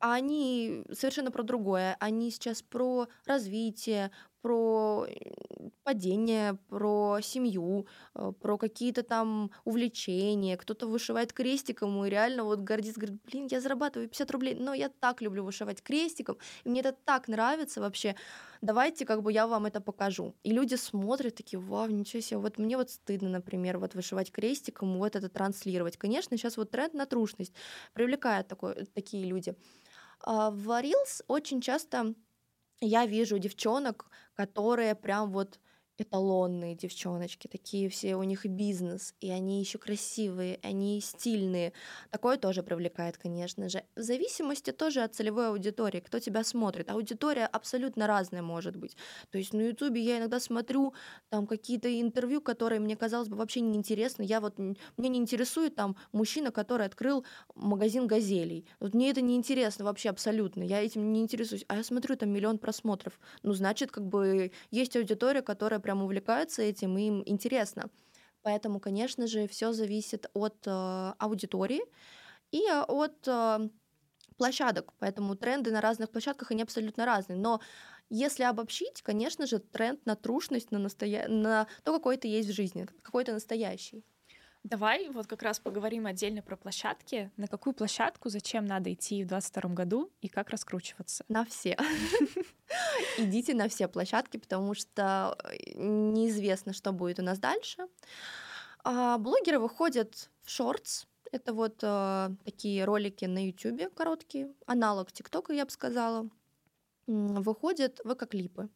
[0.00, 1.96] а они совершенно про другое.
[2.00, 5.06] Они сейчас про развитие, про
[5.84, 10.56] падение, про семью, э, про какие-то там увлечения.
[10.56, 14.88] Кто-то вышивает крестиком и реально вот гордится, говорит, блин, я зарабатываю 50 рублей, но я
[14.88, 18.16] так люблю вышивать крестиком, и мне это так нравится вообще.
[18.60, 20.34] Давайте как бы я вам это покажу.
[20.42, 24.98] И люди смотрят такие, вау, ничего себе, вот мне вот стыдно, например, вот вышивать крестиком,
[24.98, 25.96] вот это транслировать.
[25.96, 27.52] Конечно, сейчас вот тренд на трушность
[27.94, 29.54] привлекает такой, такие люди.
[30.20, 32.14] А в Reels очень часто
[32.80, 35.58] я вижу девчонок, которые прям вот
[35.98, 41.72] эталонные девчоночки, такие все, у них бизнес, и они еще красивые, они стильные.
[42.10, 43.84] Такое тоже привлекает, конечно же.
[43.96, 46.90] В зависимости тоже от целевой аудитории, кто тебя смотрит.
[46.90, 48.96] Аудитория абсолютно разная может быть.
[49.30, 50.94] То есть на Ютубе я иногда смотрю
[51.30, 54.22] там какие-то интервью, которые мне казалось бы вообще неинтересны.
[54.22, 58.66] Я вот, мне не интересует там мужчина, который открыл магазин газелей.
[58.80, 60.62] Вот мне это не интересно вообще абсолютно.
[60.62, 61.64] Я этим не интересуюсь.
[61.68, 63.18] А я смотрю, там миллион просмотров.
[63.42, 67.88] Ну, значит, как бы есть аудитория, которая прям увлекаются этим, им интересно.
[68.42, 71.80] Поэтому, конечно же, все зависит от э, аудитории
[72.50, 73.70] и э, от э,
[74.36, 74.92] площадок.
[74.98, 77.38] Поэтому тренды на разных площадках, они абсолютно разные.
[77.38, 77.60] Но
[78.10, 81.26] если обобщить, конечно же, тренд на трушность, на, настоя...
[81.26, 84.04] на то, какой ты есть в жизни, какой то настоящий.
[84.64, 87.30] Давай вот как раз поговорим отдельно про площадки.
[87.36, 91.24] На какую площадку, зачем надо идти в 2022 году и как раскручиваться?
[91.28, 91.76] На все.
[93.18, 97.86] Идите на все площадки, потому что э, неизвестно, что будет у нас дальше.
[98.84, 105.52] А, блогеры выходят в шортс, это вот э, такие ролики на YouTube короткие, аналог ТикТока,
[105.52, 106.28] я бы сказала.
[107.06, 108.68] Выходят ВК-клипы.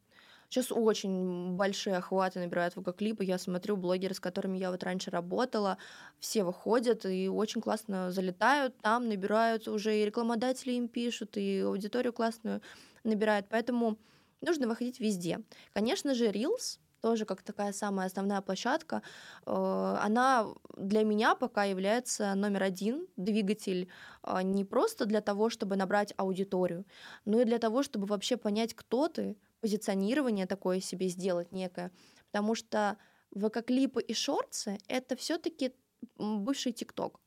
[0.53, 3.25] Сейчас очень большие охваты набирают ВК-клипы.
[3.25, 5.79] Я смотрю блогеры, с которыми я вот раньше работала,
[6.19, 12.13] все выходят и очень классно залетают, там набираются уже и рекламодатели им пишут, и аудиторию
[12.13, 12.61] классную
[13.03, 13.47] набирают.
[13.49, 13.97] Поэтому
[14.43, 15.41] нужно выходить везде.
[15.73, 19.03] Конечно же, Reels тоже как такая самая основная площадка,
[19.47, 23.89] э, она для меня пока является номер один двигатель
[24.23, 26.85] э, не просто для того, чтобы набрать аудиторию,
[27.25, 31.91] но и для того, чтобы вообще понять, кто ты, позиционирование такое себе сделать некое,
[32.31, 32.99] потому что
[33.35, 35.73] ВК-клипы и шорты— это все таки
[36.17, 37.21] бывший ТикТок.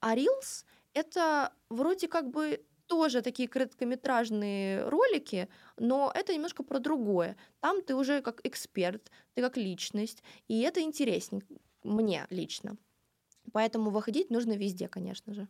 [0.00, 7.36] А Reels— это вроде как бы тоже такие короткометражные ролики, но это немножко про другое.
[7.60, 11.42] Там ты уже как эксперт, ты как личность, и это интереснее
[11.84, 12.76] мне лично.
[13.52, 15.48] Поэтому выходить нужно везде, конечно же.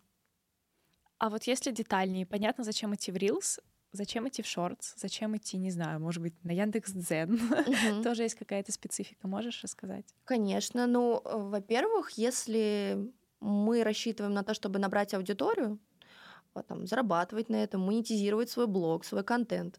[1.19, 3.59] А вот если детальнее, понятно, зачем идти в Reels,
[3.93, 4.95] Зачем идти в шортс?
[4.97, 7.41] Зачем идти, не знаю, может быть, на Яндекс Дзен?
[8.03, 10.05] Тоже есть какая-то специфика, можешь рассказать?
[10.25, 10.87] Конечно.
[10.87, 15.79] Ну, э, во-первых, если мы рассчитываем на то, чтобы набрать аудиторию,
[16.69, 19.79] там, зарабатывать на этом, монетизировать свой блог, свой контент,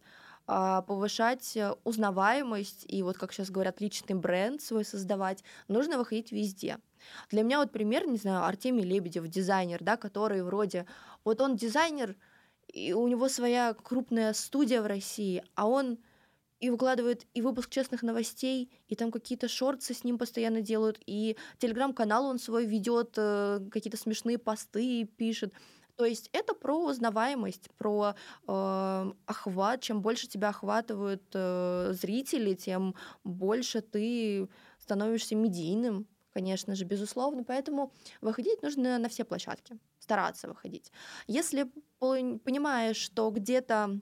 [0.50, 6.32] а, повышать э, узнаваемость и вот, как сейчас говорят, личный бренд свой создавать, нужно выходить
[6.32, 6.78] везде.
[7.30, 10.86] Для меня вот пример, не знаю, Артемий Лебедев, дизайнер, да, который вроде,
[11.26, 12.16] вот он дизайнер,
[12.68, 16.00] и у него своя крупная студия в России, а он
[16.60, 21.38] и выкладывает и выпуск честных новостей, и там какие-то шорты с ним постоянно делают, и
[21.60, 25.54] телеграм-канал он свой ведет, э, какие-то смешные посты пишет.
[25.96, 28.16] То есть это про узнаваемость, про
[28.48, 29.82] э, охват.
[29.82, 34.48] Чем больше тебя охватывают э, зрители, тем больше ты
[34.80, 37.44] становишься медийным, конечно же, безусловно.
[37.44, 40.92] Поэтому выходить нужно на все площадки стараться выходить.
[41.26, 44.00] Если понимаешь, что где-то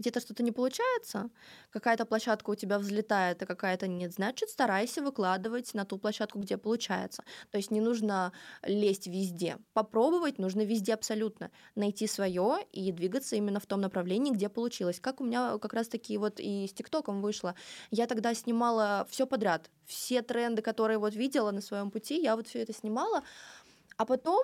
[0.00, 1.30] где-то что-то не получается,
[1.70, 6.56] какая-то площадка у тебя взлетает, а какая-то нет, значит, старайся выкладывать на ту площадку, где
[6.56, 7.22] получается.
[7.50, 9.58] То есть не нужно лезть везде.
[9.74, 11.50] Попробовать нужно везде абсолютно.
[11.74, 15.00] Найти свое и двигаться именно в том направлении, где получилось.
[15.00, 17.54] Как у меня как раз-таки вот и с ТикТоком вышло.
[17.90, 19.70] Я тогда снимала все подряд.
[19.84, 23.22] Все тренды, которые вот видела на своем пути, я вот все это снимала.
[23.98, 24.42] А потом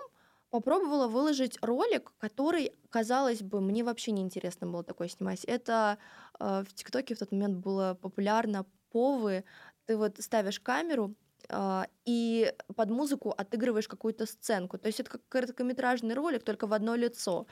[0.50, 5.44] попробовала выложить ролик, который, казалось бы, мне вообще не интересно было такое снимать.
[5.44, 5.98] Это
[6.38, 9.44] э, в ТикТоке в тот момент было популярно повы.
[9.87, 11.14] Ты вот ставишь камеру,
[11.48, 14.78] э, и под музыку отыгрываешь какую-то сценку.
[14.78, 17.46] То есть это как короткометражный ролик, только в одно лицо.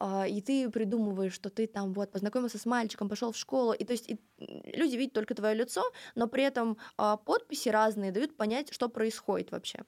[0.00, 3.72] Э, и ты придумываешь, что ты там вот познакомился с мальчиком, пошел в школу.
[3.72, 5.82] И то есть и люди видят только твое лицо,
[6.16, 9.84] но при этом э, подписи разные дают понять, что происходит вообще.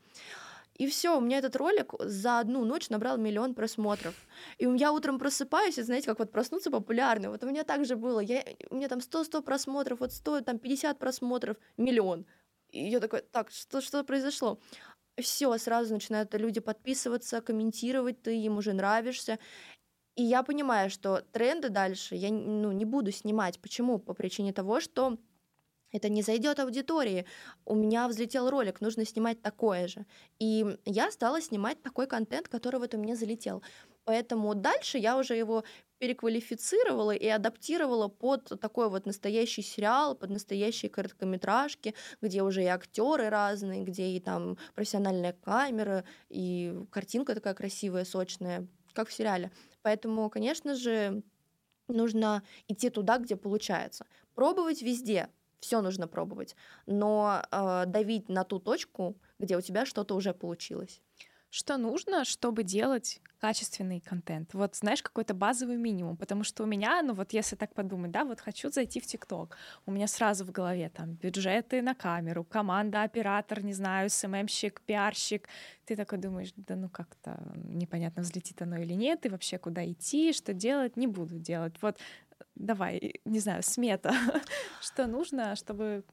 [0.75, 4.15] И все, у меня этот ролик за одну ночь набрал миллион просмотров.
[4.59, 7.29] И я утром просыпаюсь, и знаете, как вот проснуться популярный.
[7.29, 8.19] Вот у меня так же было.
[8.19, 12.27] Я, у меня там 100-100 просмотров, вот 100, там 50 просмотров, миллион.
[12.71, 14.59] И я такой, так, что, что произошло?
[15.17, 19.39] Все, сразу начинают люди подписываться, комментировать, ты им уже нравишься.
[20.17, 23.61] И я понимаю, что тренды дальше я ну, не буду снимать.
[23.61, 23.99] Почему?
[23.99, 25.19] По причине того, что
[25.95, 27.25] это не зайдет аудитории.
[27.65, 30.05] У меня взлетел ролик, нужно снимать такое же.
[30.41, 33.63] И я стала снимать такой контент, который вот у меня залетел.
[34.05, 35.63] Поэтому дальше я уже его
[35.99, 43.29] переквалифицировала и адаптировала под такой вот настоящий сериал, под настоящие короткометражки, где уже и актеры
[43.29, 49.53] разные, где и там профессиональная камера, и картинка такая красивая, сочная, как в сериале.
[49.83, 51.23] Поэтому, конечно же,
[51.87, 54.07] нужно идти туда, где получается.
[54.35, 55.29] Пробовать везде,
[55.64, 61.00] все нужно пробовать, но э, давить на ту точку, где у тебя что-то уже получилось.
[61.48, 64.55] Что нужно, чтобы делать качественный контент?
[64.55, 68.24] Вот знаешь, какой-то базовый минимум, потому что у меня, ну вот если так подумать, да,
[68.24, 73.05] вот хочу зайти в ТикТок, у меня сразу в голове там бюджеты на камеру, команда,
[73.05, 75.48] оператор, не знаю, СММщик, пиарщик.
[75.85, 80.33] Ты такой думаешь, да ну как-то непонятно, взлетит оно или нет, и вообще куда идти,
[80.33, 81.74] что делать, не буду делать.
[81.83, 81.98] Вот
[82.55, 84.14] давай, не знаю, смета,
[84.81, 86.05] что нужно, чтобы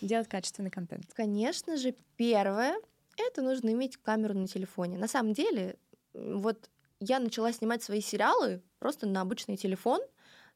[0.00, 1.12] делать качественный контент?
[1.14, 2.76] Конечно же, первое
[3.16, 4.98] это нужно иметь камеру на телефоне.
[4.98, 5.76] На самом деле,
[6.14, 6.70] вот
[7.00, 10.00] я начала снимать свои сериалы просто на обычный телефон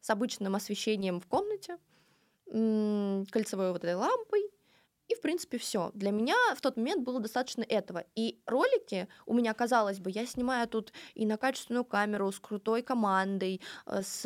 [0.01, 1.79] с обычным освещением в комнате,
[2.47, 4.51] кольцевой вот этой лампой,
[5.09, 5.91] и, в принципе, все.
[5.95, 8.05] Для меня в тот момент было достаточно этого.
[8.15, 12.83] И ролики у меня, казалось бы, я снимаю тут и на качественную камеру, с крутой
[12.83, 14.23] командой, э, с,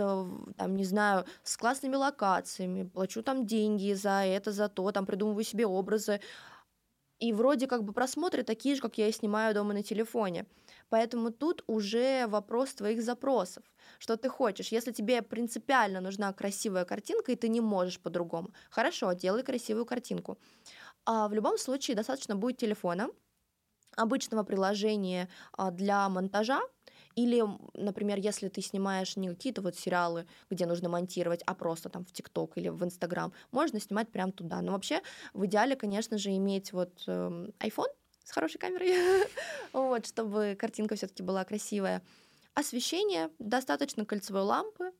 [0.57, 5.45] там, не знаю, с классными локациями, плачу там деньги за это, за то, там, придумываю
[5.45, 6.21] себе образы.
[7.21, 10.47] И вроде как бы просмотры такие же, как я и снимаю дома на телефоне.
[10.89, 13.63] Поэтому тут уже вопрос твоих запросов.
[13.99, 14.73] Что ты хочешь?
[14.73, 20.39] Если тебе принципиально нужна красивая картинка, и ты не можешь по-другому, хорошо, делай красивую картинку.
[21.05, 23.09] А в любом случае достаточно будет телефона,
[23.97, 26.61] обычного приложения а, для монтажа,
[27.23, 32.05] или, например, если ты снимаешь не какие-то вот сериалы, где нужно монтировать, а просто там
[32.05, 34.61] в ТикТок или в Инстаграм, можно снимать прямо туда.
[34.63, 35.03] Но вообще
[35.35, 37.91] в идеале, конечно же, иметь вот э, iPhone
[38.25, 38.95] с хорошей камерой,
[39.73, 42.03] вот, чтобы картинка все-таки была красивая.
[42.55, 44.93] Освещение, достаточно кольцевой лампы,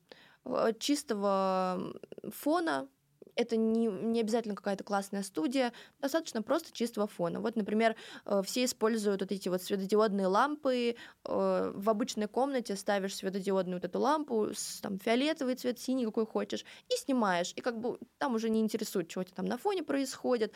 [0.45, 1.93] э, чистого
[2.29, 2.87] фона,
[3.35, 7.39] это не, не обязательно какая-то классная студия, достаточно просто чистого фона.
[7.39, 13.15] Вот, например, э, все используют вот эти вот светодиодные лампы, э, в обычной комнате ставишь
[13.15, 14.49] светодиодную вот эту лампу,
[14.81, 19.09] там фиолетовый цвет, синий, какой хочешь, и снимаешь, и как бы там уже не интересует,
[19.09, 20.53] что у тебя там на фоне происходит.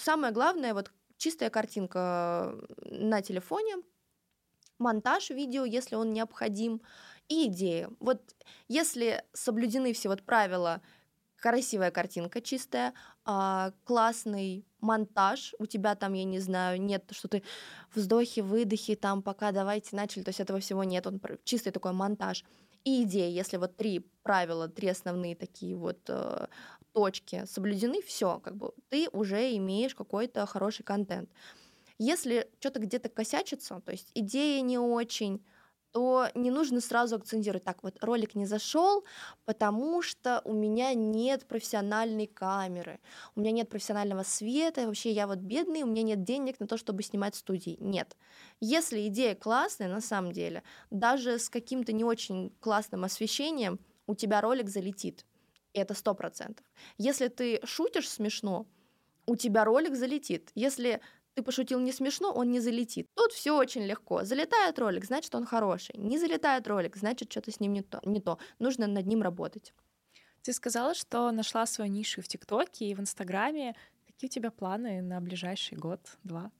[0.00, 2.54] Самое главное, вот чистая картинка
[2.84, 3.76] на телефоне,
[4.78, 6.80] монтаж видео, если он необходим,
[7.28, 7.90] и идея.
[8.00, 8.34] Вот
[8.68, 10.82] если соблюдены все вот правила
[11.40, 17.42] красивая картинка чистая, а, классный монтаж, у тебя там, я не знаю, нет, что ты
[17.94, 22.44] вздохи, выдохи, там пока давайте начали, то есть этого всего нет, он чистый такой монтаж.
[22.84, 26.46] И идея, если вот три правила, три основные такие вот э,
[26.92, 31.28] точки соблюдены, все, как бы ты уже имеешь какой-то хороший контент.
[31.98, 35.44] Если что-то где-то косячится, то есть идея не очень,
[35.92, 39.04] то не нужно сразу акцентировать, так вот ролик не зашел,
[39.44, 43.00] потому что у меня нет профессиональной камеры,
[43.34, 46.76] у меня нет профессионального света, вообще я вот бедный, у меня нет денег на то,
[46.76, 47.76] чтобы снимать студии.
[47.80, 48.16] Нет.
[48.60, 54.40] Если идея классная, на самом деле, даже с каким-то не очень классным освещением у тебя
[54.40, 55.24] ролик залетит.
[55.72, 56.66] И это сто процентов.
[56.98, 58.66] Если ты шутишь смешно,
[59.26, 60.50] у тебя ролик залетит.
[60.54, 61.00] Если
[61.40, 63.06] ты пошутил не смешно, он не залетит.
[63.14, 64.24] Тут все очень легко.
[64.24, 65.96] Залетает ролик, значит, он хороший.
[65.96, 68.00] Не залетает ролик, значит, что-то с ним не то.
[68.04, 68.38] Не то.
[68.58, 69.72] Нужно над ним работать.
[70.42, 73.74] Ты сказала, что нашла свою нишу в ТикТоке и в Инстаграме.
[74.06, 76.50] Какие у тебя планы на ближайший год-два?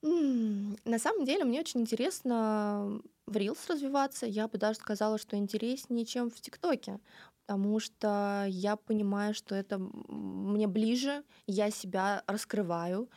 [0.00, 4.26] На самом деле мне очень интересно в Reels развиваться.
[4.26, 6.98] Я бы даже сказала, что интереснее, чем в ТикТоке
[7.46, 9.78] потому что я понимаю, что это
[10.08, 13.08] мне ближе, я себя раскрываю,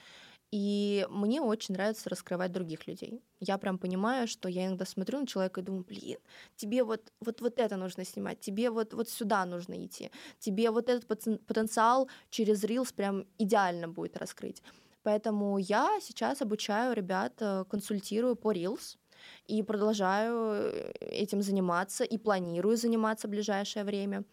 [0.51, 3.21] и мне очень нравится раскрывать других людей.
[3.39, 6.17] Я прям понимаю, что я иногда смотрю на человека и думаю, блин,
[6.55, 10.89] тебе вот, вот, вот это нужно снимать, тебе вот, вот сюда нужно идти, тебе вот
[10.89, 11.07] этот
[11.45, 14.61] потенциал через Reels прям идеально будет раскрыть.
[15.03, 18.97] Поэтому я сейчас обучаю ребят, э, консультирую по Reels,
[19.45, 24.23] и продолжаю э, этим заниматься и планирую заниматься в ближайшее время.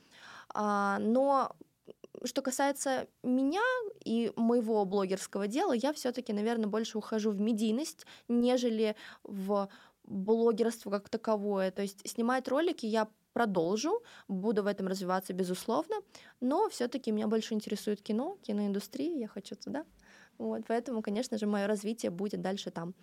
[0.55, 1.55] А, но
[2.25, 3.63] что касается меня
[4.05, 9.69] и моего блогерского дела, я все-таки, наверное, больше ухожу в медийность, нежели в
[10.05, 11.71] блогерство как таковое.
[11.71, 15.97] То есть снимать ролики я продолжу, буду в этом развиваться, безусловно,
[16.41, 19.85] но все-таки меня больше интересует кино, киноиндустрия, я хочу туда.
[20.39, 22.95] Вот, поэтому, конечно же, мое развитие будет дальше там.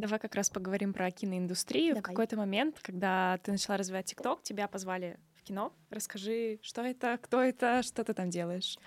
[0.00, 1.94] Давай как раз поговорим про киноиндустрию.
[1.94, 2.02] Давай.
[2.02, 5.72] В какой-то момент, когда ты начала развивать ТикТок, тебя позвали в кино.
[5.90, 8.78] Расскажи, что это, кто это, что ты там делаешь?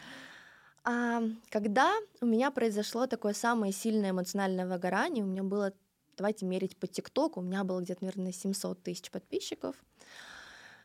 [0.84, 5.74] А, когда у меня произошло такое самое сильное эмоциональное выгорание, у меня было,
[6.18, 9.76] давайте мерить по ТикТоку, у меня было где-то, наверное, 700 тысяч подписчиков,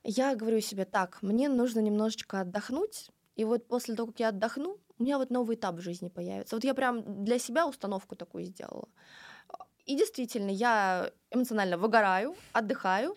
[0.04, 4.78] я говорю себе, так, мне нужно немножечко отдохнуть, и вот после того, как я отдохну,
[4.98, 6.56] у меня вот новый этап в жизни появится.
[6.56, 8.88] Вот я прям для себя установку такую сделала.
[9.88, 13.16] И действительно, я эмоционально выгораю, отдыхаю,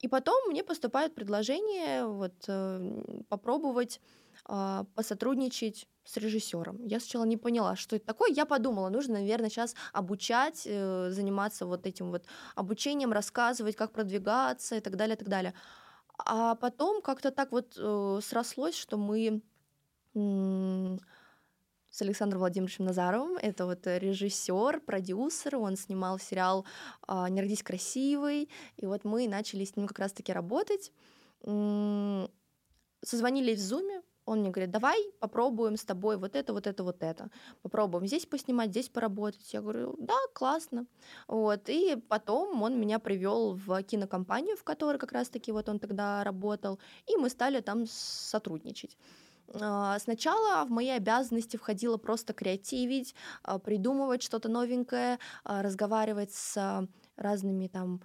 [0.00, 4.00] и потом мне поступает предложение вот, э, попробовать
[4.46, 6.84] а, посотрудничать с режиссером.
[6.84, 8.30] Я сначала не поняла, что это такое.
[8.30, 14.76] Я подумала, нужно, наверное, сейчас обучать, э, заниматься вот этим вот обучением, рассказывать, как продвигаться
[14.76, 15.54] и так далее, и так далее.
[16.18, 19.42] А потом как-то так вот э, срослось, что мы
[21.94, 23.36] с Александром Владимировичем Назаровым.
[23.36, 25.56] Это вот режиссер, продюсер.
[25.56, 26.66] Он снимал сериал
[27.06, 28.50] а, «Не родись красивый».
[28.76, 30.90] И вот мы начали с ним как раз-таки работать.
[33.04, 37.02] Созвонились в Зуме, он мне говорит, давай попробуем с тобой вот это, вот это, вот
[37.02, 37.30] это.
[37.62, 39.52] Попробуем здесь поснимать, здесь поработать.
[39.52, 40.86] Я говорю, да, классно.
[41.28, 41.68] Вот.
[41.68, 46.80] И потом он меня привел в кинокомпанию, в которой как раз-таки вот он тогда работал,
[47.06, 48.96] и мы стали там сотрудничать.
[49.52, 56.88] А, сначала в мои обязанности входило просто креативить, а, придумывать что-то новенькое, а, разговаривать с
[57.16, 58.02] разными там,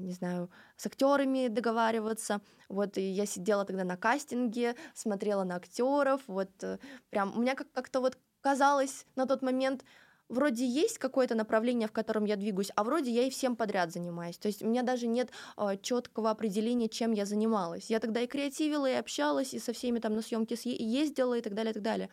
[0.00, 2.40] не знаю, с актерами договариваться.
[2.68, 6.78] Вот и я сидела тогда на кастинге, смотрела на актеров, вот э,
[7.10, 9.84] прям у меня как-то вот казалось на тот момент,
[10.28, 14.38] вроде есть какое-то направление, в котором я двигаюсь, а вроде я и всем подряд занимаюсь.
[14.38, 17.90] То есть у меня даже нет э, четкого определения, чем я занималась.
[17.90, 21.54] Я тогда и креативила, и общалась, и со всеми там на съемки ездила, и так
[21.54, 22.10] далее, и так далее.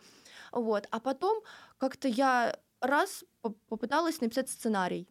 [0.52, 0.86] Вот.
[0.90, 1.42] А потом
[1.78, 3.24] как-то я раз
[3.68, 5.08] попыталась написать сценарий.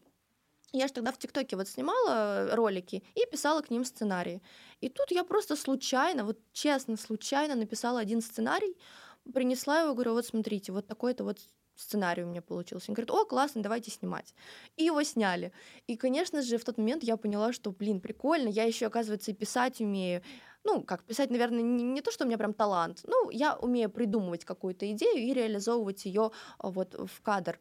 [0.72, 4.42] Я же тогда в ТикТоке вот снимала ролики и писала к ним сценарии.
[4.82, 8.76] И тут я просто случайно, вот честно, случайно написала один сценарий,
[9.34, 11.40] принесла его, говорю, вот смотрите, вот такой-то вот
[11.76, 12.92] сценарий у меня получился.
[12.92, 14.34] Он говорит, о, классно, давайте снимать.
[14.78, 15.52] И его сняли.
[15.88, 19.34] И, конечно же, в тот момент я поняла, что, блин, прикольно, я еще, оказывается, и
[19.34, 20.22] писать умею.
[20.64, 23.90] Ну, как писать, наверное, не, не то, что у меня прям талант, ну, я умею
[23.90, 27.60] придумывать какую-то идею и реализовывать ее а, вот в кадр.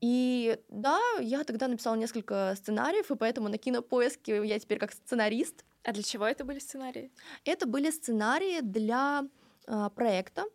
[0.00, 5.64] И да, я тогда написала несколько сценариев, и поэтому на кинопоиске я теперь как сценарист.
[5.84, 7.10] А для чего это были сценарии?
[7.44, 9.24] Это были сценарии для
[9.66, 10.46] э, проекта, а,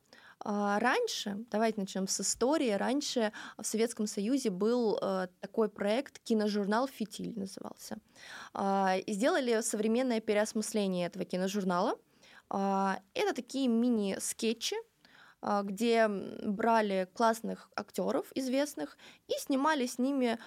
[0.43, 7.37] раньше, давайте начнем с истории, раньше в Советском Союзе был э, такой проект, киножурнал «Фитиль»
[7.37, 7.97] назывался.
[8.53, 11.95] А, сделали современное переосмысление этого киножурнала.
[12.49, 14.75] А, это такие мини-скетчи,
[15.63, 20.39] где брали классных актеров известных и снимали с ними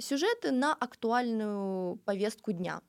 [0.00, 2.80] сюжеты на актуальную повестку дня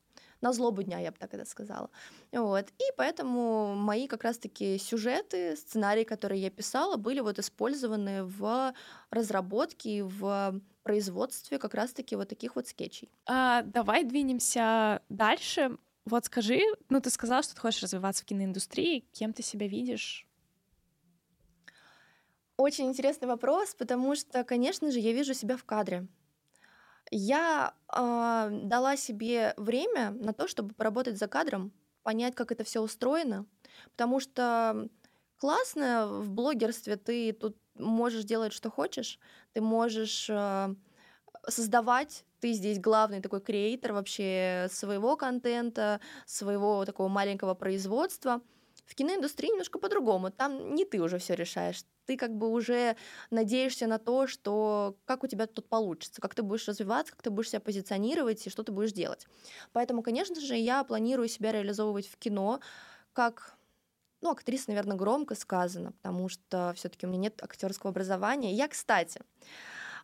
[0.42, 1.90] на злобу дня, я бы так это сказала.
[2.32, 2.70] Вот.
[2.78, 8.74] И поэтому мои как раз-таки сюжеты, сценарии, которые я писала, были вот использованы в
[9.10, 13.10] разработке, в производстве как раз-таки вот таких вот скетчей.
[13.26, 15.78] А, давай двинемся дальше.
[16.06, 20.26] Вот скажи, ну ты сказала, что ты хочешь развиваться в киноиндустрии, кем ты себя видишь?
[22.56, 26.08] Очень интересный вопрос, потому что, конечно же, я вижу себя в кадре.
[27.12, 31.72] Я а, дала себе время на то, чтобы поработать за кадром,
[32.04, 33.46] понять, как это все устроено,
[33.92, 34.90] потому что
[35.38, 39.20] классно в блогерстве ты тут можешь делать, что хочешь,
[39.54, 40.76] ты можешь а,
[41.48, 48.42] создавать, ты здесь главный такой креатор вообще своего контента, своего такого маленького производства.
[48.88, 50.32] В киноиндустрии немножко по-другому.
[50.32, 52.96] Там не ты уже все решаешь ты как бы уже
[53.32, 57.30] надеешься на то, что как у тебя тут получится, как ты будешь развиваться, как ты
[57.30, 59.28] будешь себя позиционировать и что ты будешь делать.
[59.74, 62.62] Поэтому, конечно же, я планирую себя реализовывать в кино
[63.14, 63.58] как
[64.22, 68.54] ну, актриса, наверное, громко сказано, потому что все-таки у меня нет актерского образования.
[68.54, 69.22] Я, кстати,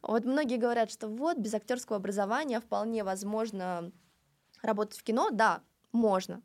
[0.03, 3.91] вот многие говорят, что вот без актерского образования вполне возможно
[4.61, 5.29] работать в кино.
[5.31, 6.43] Да, можно.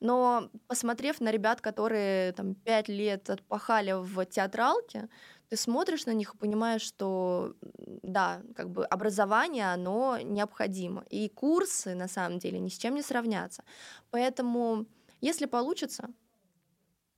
[0.00, 5.08] Но посмотрев на ребят, которые там пять лет отпахали в театралке,
[5.48, 7.54] ты смотришь на них и понимаешь, что
[8.02, 11.04] да, как бы образование, оно необходимо.
[11.10, 13.64] И курсы, на самом деле, ни с чем не сравнятся.
[14.10, 14.86] Поэтому,
[15.20, 16.10] если получится,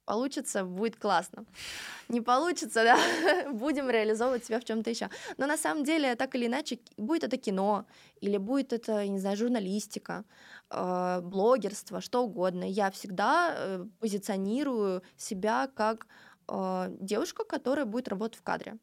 [0.04, 1.44] получится, будет классно.
[2.08, 2.98] Не получится, да,
[3.52, 5.08] будем реализовывать себя в чем-то еще.
[5.38, 7.86] Но на самом деле, так или иначе, будет это кино,
[8.20, 10.24] или будет это, не знаю, журналистика,
[10.70, 12.64] блогерство, что угодно.
[12.64, 16.06] Я всегда э, позиционирую себя как
[16.48, 18.78] э, девушка, которая будет работать в кадре.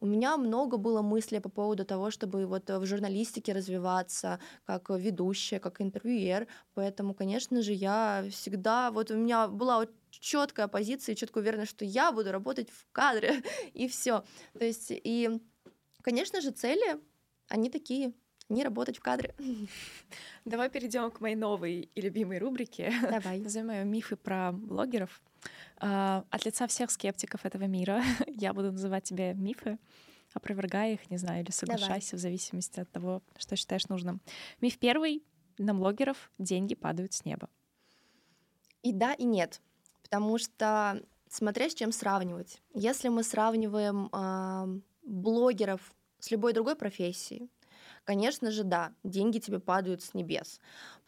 [0.00, 5.58] У меня много было мыслей по поводу того, чтобы вот в журналистике развиваться, как ведущая,
[5.58, 6.46] как интервьюер.
[6.74, 8.90] Поэтому, конечно же, я всегда...
[8.90, 13.42] Вот у меня была четкая позиция, четко уверена, что я буду работать в кадре,
[13.74, 14.24] и все.
[14.58, 15.40] То есть, и,
[16.02, 17.00] конечно же, цели,
[17.48, 18.12] они такие—
[18.48, 19.34] не работать в кадре.
[20.44, 22.92] Давай перейдем к моей новой и любимой рубрике.
[23.02, 23.40] Давай.
[23.40, 25.20] Назовем ее «Мифы про блогеров».
[25.78, 29.78] А, от лица всех скептиков этого мира я буду называть тебе мифы,
[30.32, 32.18] опровергая их, не знаю, или соглашайся Давай.
[32.18, 34.20] в зависимости от того, что считаешь нужным.
[34.60, 35.22] Миф первый—
[35.58, 37.48] на блогеров деньги падают с неба.
[38.82, 39.60] И да, и нет.
[40.02, 42.60] Потому что смотря с чем сравнивать.
[42.74, 47.50] Если мы сравниваем э, блогеров с любой другой профессией,
[48.06, 50.60] конечно же, да, деньги тебе падают с небес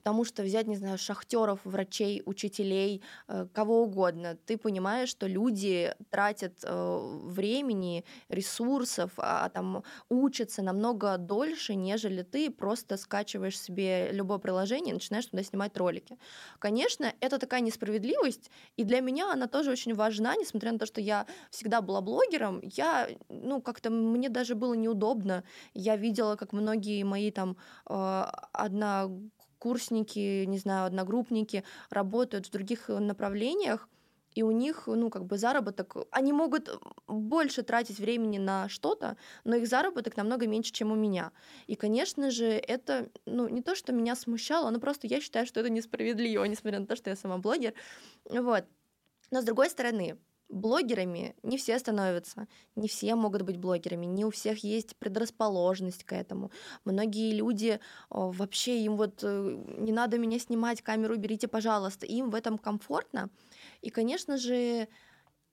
[0.09, 5.95] потому что взять, не знаю, шахтеров, врачей, учителей, э, кого угодно, ты понимаешь, что люди
[6.09, 14.39] тратят э, времени, ресурсов, а там учатся намного дольше, нежели ты просто скачиваешь себе любое
[14.39, 16.17] приложение и начинаешь туда снимать ролики.
[16.59, 21.03] Конечно, это такая несправедливость, и для меня она тоже очень важна, несмотря на то, что
[21.03, 25.45] я всегда была блогером, я, ну, как-то мне даже было неудобно.
[25.75, 27.59] Я видела, как многие мои там
[27.91, 29.11] э, одна
[29.59, 33.89] курсники, не знаю, одногруппники работают в других э, направлениях,
[34.35, 36.71] и у них, ну, как бы заработок, они могут
[37.09, 41.33] больше тратить времени на что-то, но их заработок намного меньше, чем у меня.
[41.67, 45.61] И, конечно же, это, ну, не то, что меня смущало, но просто я считаю, что
[45.61, 47.75] это несправедливо, несмотря на то, что я сама блогер.
[48.31, 48.65] Вот.
[49.31, 54.31] Но с другой стороны, блогерами не все становятся, не все могут быть блогерами, не у
[54.31, 56.51] всех есть предрасположенность к этому.
[56.85, 57.81] Многие люди
[58.11, 63.31] вообще им вот э, не надо меня снимать, камеру берите, пожалуйста, им в этом комфортно.
[63.83, 64.89] И, конечно же,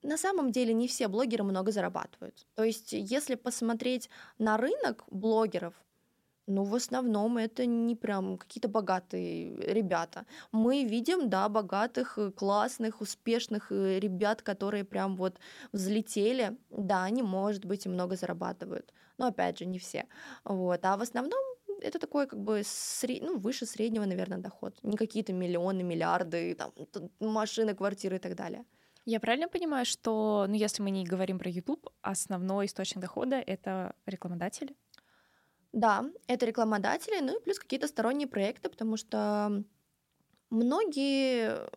[0.01, 2.45] на самом деле не все блогеры много зарабатывают.
[2.55, 5.73] То есть, если посмотреть на рынок блогеров,
[6.47, 10.25] ну, в основном это не прям какие-то богатые ребята.
[10.51, 15.39] Мы видим, да, богатых, э, классных, успешных э, ребят, которые прям вот
[15.71, 16.57] взлетели.
[16.69, 18.93] Да, они, может быть, и много зарабатывают.
[19.17, 20.05] Но, опять же, не все.
[20.43, 20.85] Вот.
[20.85, 21.41] А в основном
[21.81, 23.23] это такой как бы сред...
[23.23, 24.77] ну, выше среднего, наверное, доход.
[24.83, 26.71] Не какие-то миллионы, миллиарды, там,
[27.19, 28.65] машины, квартиры и так далее.
[29.05, 33.93] Я правильно понимаю, что, ну, если мы не говорим про YouTube, основной источник дохода— это
[34.07, 34.75] рекламодатели?
[35.75, 39.63] Да, это рекламодатели, ну и плюс какие-то сторонние проекты, потому что
[40.49, 41.69] многие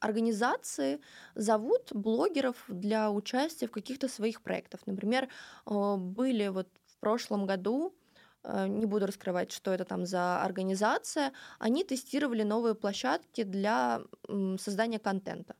[0.00, 1.00] организации
[1.34, 4.80] зовут блогеров для участия в каких-то своих проектах.
[4.86, 5.28] Например,
[5.66, 7.94] э, были вот в прошлом году
[8.44, 14.02] э, не буду раскрывать, что это там за организация, они тестировали новые площадки для
[14.58, 15.56] создания контента.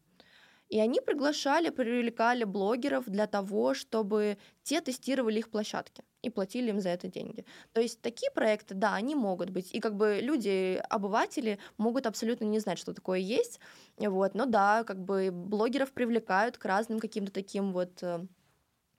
[0.71, 6.81] И они приглашали, привлекали блогеров для того, чтобы те тестировали их площадки и платили им
[6.81, 7.45] за это деньги.
[7.73, 9.73] То есть такие проекты, да, они могут быть.
[9.73, 13.61] И как бы люди, обыватели могут абсолютно не знать, что такое есть.
[13.97, 14.35] Вот.
[14.35, 18.27] Но да, как бы блогеров привлекают к разным каким-то таким вот э,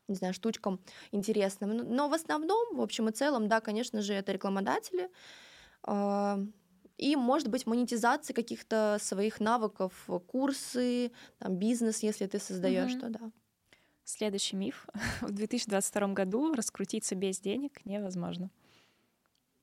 [0.07, 0.80] не знаю, штучкам
[1.11, 1.78] интересным.
[1.78, 5.09] Но в основном, в общем и целом, да, конечно же, это рекламодатели.
[5.84, 6.39] А,
[6.97, 12.99] и, может быть, монетизация каких-то своих навыков, курсы, там, бизнес, если ты создаешь, mm-hmm.
[12.99, 13.32] то да.
[14.10, 14.88] Следующий миф.
[15.22, 18.49] В 2022 году раскрутиться без денег невозможно.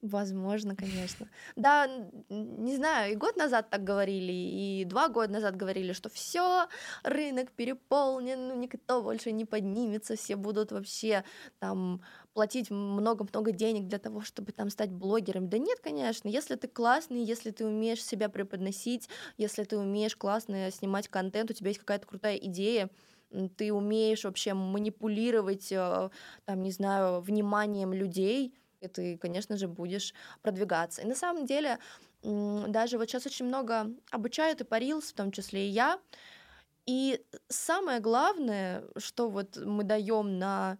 [0.02, 1.28] Возможно, конечно.
[1.56, 1.88] Да,
[2.28, 6.68] не знаю, и год назад так говорили, и два года назад говорили, что все,
[7.02, 11.24] рынок переполнен, ну, никто больше не поднимется, все будут вообще
[11.58, 12.00] там
[12.32, 15.48] платить много-много денег для того, чтобы там стать блогером.
[15.48, 20.70] Да нет, конечно, если ты классный, если ты умеешь себя преподносить, если ты умеешь классно
[20.70, 22.90] снимать контент, у тебя есть какая-то крутая идея,
[23.56, 26.10] ты умеешь вообще манипулировать, э,
[26.44, 31.02] там, не знаю, вниманием людей, и ты, конечно же, будешь продвигаться.
[31.02, 31.78] И на самом деле,
[32.22, 35.98] даже вот сейчас очень много обучают и Reels, в том числе и я.
[36.86, 40.78] И самое главное, что вот мы даем на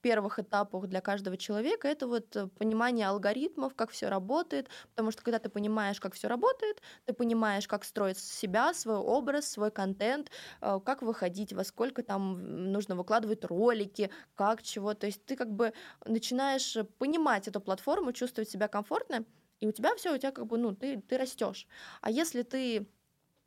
[0.00, 5.22] первых этапах для каждого человека это вот э, понимание алгоритмов, как все работает, потому что
[5.22, 10.30] когда ты понимаешь, как все работает, ты понимаешь, как строить себя, свой образ, свой контент,
[10.60, 15.50] э, как выходить, во сколько там нужно выкладывать ролики, как чего, то есть ты как
[15.52, 15.72] бы
[16.04, 19.24] начинаешь понимать эту платформу, чувствовать себя комфортно,
[19.60, 21.66] и у тебя все, у тебя как бы, ну, ты, ты растешь.
[22.02, 22.86] А если ты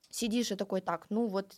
[0.10, 1.56] сидишь и такой, так, ну вот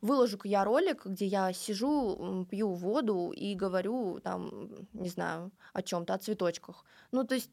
[0.00, 6.14] выложу-ка я ролик, где я сижу, пью воду и говорю там, не знаю, о чем-то,
[6.14, 6.84] о цветочках.
[7.12, 7.50] Ну, то есть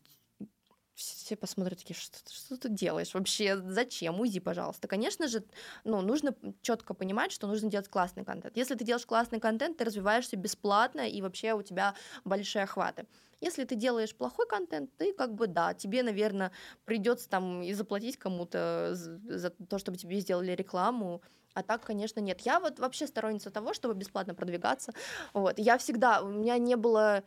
[0.98, 4.88] все посмотрят такие, что, что ты делаешь вообще, зачем, уйди, пожалуйста.
[4.88, 5.43] Конечно же,
[5.84, 8.58] ну, нужно четко понимать, что нужно делать классный контент.
[8.58, 11.93] Если ты делаешь классный контент, ты развиваешься бесплатно, и вообще у тебя
[12.26, 13.06] большие охваты.
[13.39, 16.52] Если ты делаешь плохой контент, ты как бы, да, тебе, наверное,
[16.86, 21.22] придется там и заплатить кому-то за то, чтобы тебе сделали рекламу,
[21.54, 22.41] а так, конечно, нет.
[22.41, 24.93] Я вот вообще сторонница того, чтобы бесплатно продвигаться.
[25.34, 25.60] Вот.
[25.60, 27.24] Я всегда, у меня не было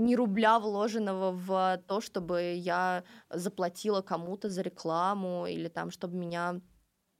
[0.00, 6.60] ни рубля вложенного в то, чтобы я заплатила кому-то за рекламу или там, чтобы меня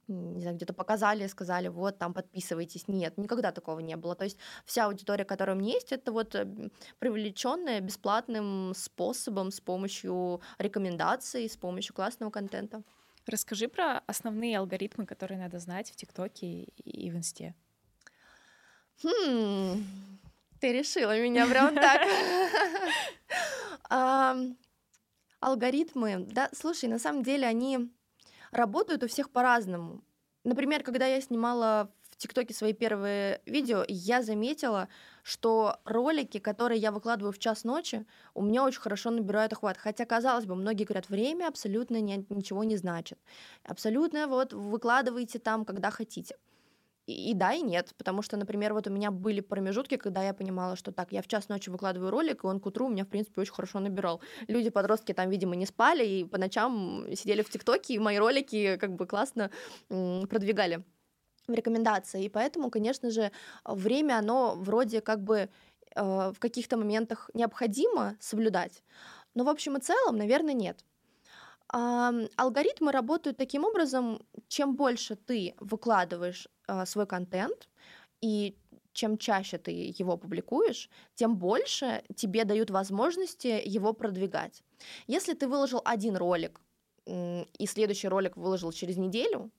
[0.07, 2.87] не знаю, где-то показали, сказали, вот, там, подписывайтесь.
[2.87, 4.15] Нет, никогда такого не было.
[4.15, 6.35] То есть вся аудитория, которая у меня есть, это вот
[6.99, 12.83] привлеченная бесплатным способом с помощью рекомендаций, с помощью классного контента.
[13.25, 17.55] Расскажи про основные алгоритмы, которые надо знать в ТикТоке и в Инсте.
[19.03, 20.10] Хм,
[20.61, 22.01] ты решила меня прям так.
[25.41, 27.91] Алгоритмы, да, слушай, на самом деле они
[28.51, 30.03] работают у всех по-разному.
[30.43, 34.87] Например, когда я снимала в ТикТоке свои первые видео, я заметила,
[35.23, 38.05] что ролики, которые я выкладываю в час ночи,
[38.35, 39.77] у меня очень хорошо набирают охват.
[39.77, 43.17] Хотя, казалось бы, многие говорят, время абсолютно не, ничего не значит.
[43.63, 46.35] Абсолютно вот выкладывайте там, когда хотите.
[47.11, 50.75] И, да, и нет, потому что, например, вот у меня были промежутки, когда я понимала,
[50.75, 53.09] что так, я в час ночи выкладываю ролик, и он к утру у меня, в
[53.09, 54.21] принципе, очень хорошо набирал.
[54.47, 58.77] Люди, подростки там, видимо, не спали, и по ночам сидели в ТикТоке, и мои ролики
[58.77, 59.51] как бы классно
[59.89, 60.83] продвигали
[61.47, 62.25] в рекомендации.
[62.25, 63.31] И поэтому, конечно же,
[63.65, 65.49] время, оно вроде как бы
[65.95, 68.83] э, в каких-то моментах необходимо соблюдать,
[69.33, 70.85] но в общем и целом, наверное, нет.
[71.71, 77.69] Алгоритмы работают таким образом, чем больше ты выкладываешь а, свой контент,
[78.21, 78.57] и
[78.93, 84.63] чем чаще ты его публикуешь, тем больше тебе дают возможности его продвигать.
[85.07, 86.59] Если ты выложил один ролик,
[87.05, 89.49] и следующий ролик выложил через неделю,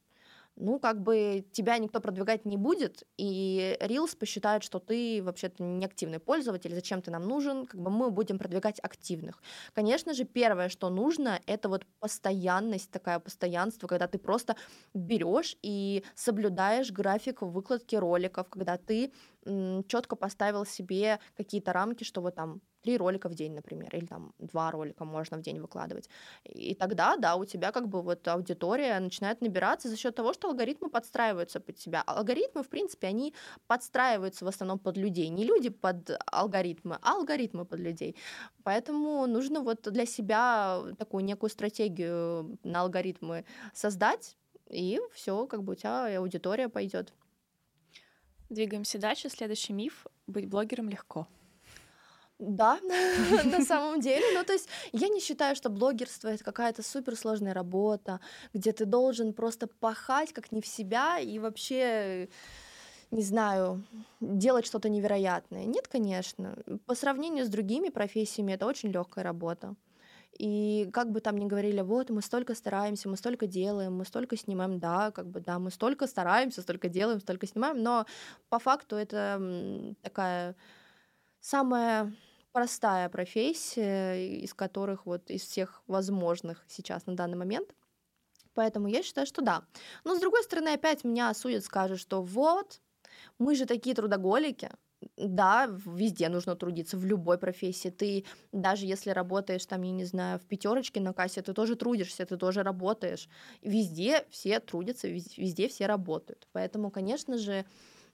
[0.57, 5.85] ну, как бы тебя никто продвигать не будет, и Reels посчитает, что ты вообще-то не
[5.87, 9.43] активный пользователь, зачем ты нам нужен, как бы мы будем продвигать активных.
[9.73, 14.57] Конечно же, первое, что нужно, это вот постоянность, такая постоянство, когда ты просто
[14.95, 19.13] берешь и соблюдаешь график выкладки роликов, когда ты
[19.89, 24.35] четко поставил себе какие-то рамки, что вот там три ролика в день, например, или там
[24.39, 26.09] два ролика можно в день выкладывать.
[26.45, 30.49] И тогда, да, у тебя как бы вот аудитория начинает набираться за счет того, что
[30.49, 32.03] алгоритмы подстраиваются под тебя.
[32.03, 33.35] Алгоритмы, в принципе, они
[33.67, 35.29] подстраиваются в основном под людей.
[35.29, 38.17] Не люди под алгоритмы, а алгоритмы под людей.
[38.65, 44.37] Поэтому нужно вот для себя такую некую стратегию на алгоритмы создать,
[44.69, 47.15] и все, как бы у тебя аудитория пойдет.
[48.49, 49.29] Двигаемся дальше.
[49.29, 51.27] Следующий миф— быть блогером легко.
[52.43, 52.81] Да,
[53.45, 54.25] на самом деле.
[54.35, 58.21] Ну, то есть я не считаю, что блогерство это какая-то суперсложная работа,
[58.53, 62.29] где ты должен просто пахать как не в себя и вообще
[63.13, 63.85] не знаю,
[64.21, 65.67] делать что-то невероятное.
[65.67, 66.57] Нет, конечно.
[66.87, 69.75] По сравнению с другими профессиями это очень легкая работа.
[70.39, 74.37] И как бы там ни говорили, вот мы столько стараемся, мы столько делаем, мы столько
[74.37, 78.07] снимаем, да, как бы да, мы столько стараемся, столько делаем, столько снимаем, но
[78.49, 80.57] по факту это такая
[81.41, 82.15] самая
[82.53, 87.75] простая профессия, из которых вот из всех возможных сейчас на данный момент.
[88.55, 89.65] Поэтому я считаю, что да.
[90.05, 92.81] Но с другой стороны, опять меня осудят, скажут, что вот,
[93.39, 94.71] мы же такие трудоголики,
[95.17, 97.91] да, везде нужно трудиться, в любой профессии.
[97.91, 102.27] Ты, даже если работаешь там, я не знаю, в пятерочке на кассе, ты тоже трудишься,
[102.27, 103.29] ты тоже работаешь.
[103.63, 106.49] Везде все трудятся, везде все работают.
[106.53, 107.67] Поэтому, конечно же,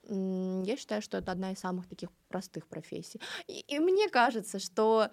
[0.08, 3.20] я считаю, что это одна из самых таких простых профессий.
[3.46, 5.10] И, и мне кажется, что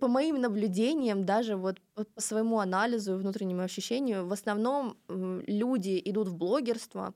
[0.00, 6.28] по моим наблюдениям, даже вот по своему анализу и внутреннему ощущению, в основном люди идут
[6.28, 7.14] в блогерство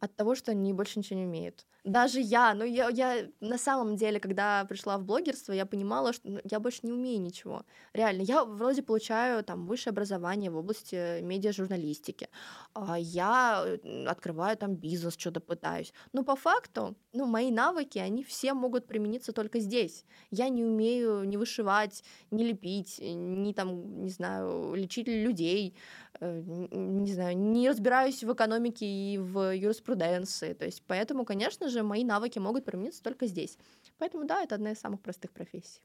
[0.00, 3.96] от того, что они больше ничего не умеют даже я, ну я, я на самом
[3.96, 7.64] деле, когда пришла в блогерство, я понимала, что ну, я больше не умею ничего.
[7.92, 12.28] Реально, я вроде получаю там высшее образование в области медиажурналистики,
[12.72, 13.66] а я
[14.06, 15.92] открываю там бизнес, что-то пытаюсь.
[16.12, 20.06] Но по факту, ну, мои навыки, они все могут примениться только здесь.
[20.30, 25.76] Я не умею ни вышивать, ни лепить, ни там, не знаю, лечить людей,
[26.20, 30.52] Э, не знаю, не разбираюсь в экономике и в юриспруденции.
[30.52, 33.58] То есть, поэтому, конечно же, мои навыки могут примениться только здесь.
[33.98, 35.80] Поэтому, да, это одна из самых простых профессий.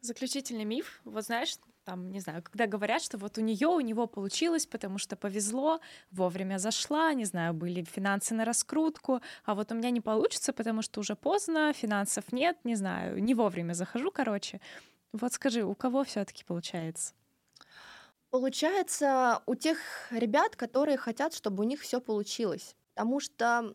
[0.00, 1.00] Заключительный миф.
[1.04, 4.98] Вот знаешь, там, не знаю, когда говорят, что вот у нее, у него получилось, потому
[4.98, 10.00] что повезло, вовремя зашла, не знаю, были финансы на раскрутку, а вот у меня не
[10.00, 14.60] получится, потому что уже поздно, финансов нет, не знаю, не вовремя захожу, короче.
[15.12, 17.14] Вот скажи, у кого все-таки получается?
[18.30, 19.78] Получается, у тех
[20.10, 22.76] ребят, которые хотят, чтобы у них все получилось.
[22.94, 23.74] Потому что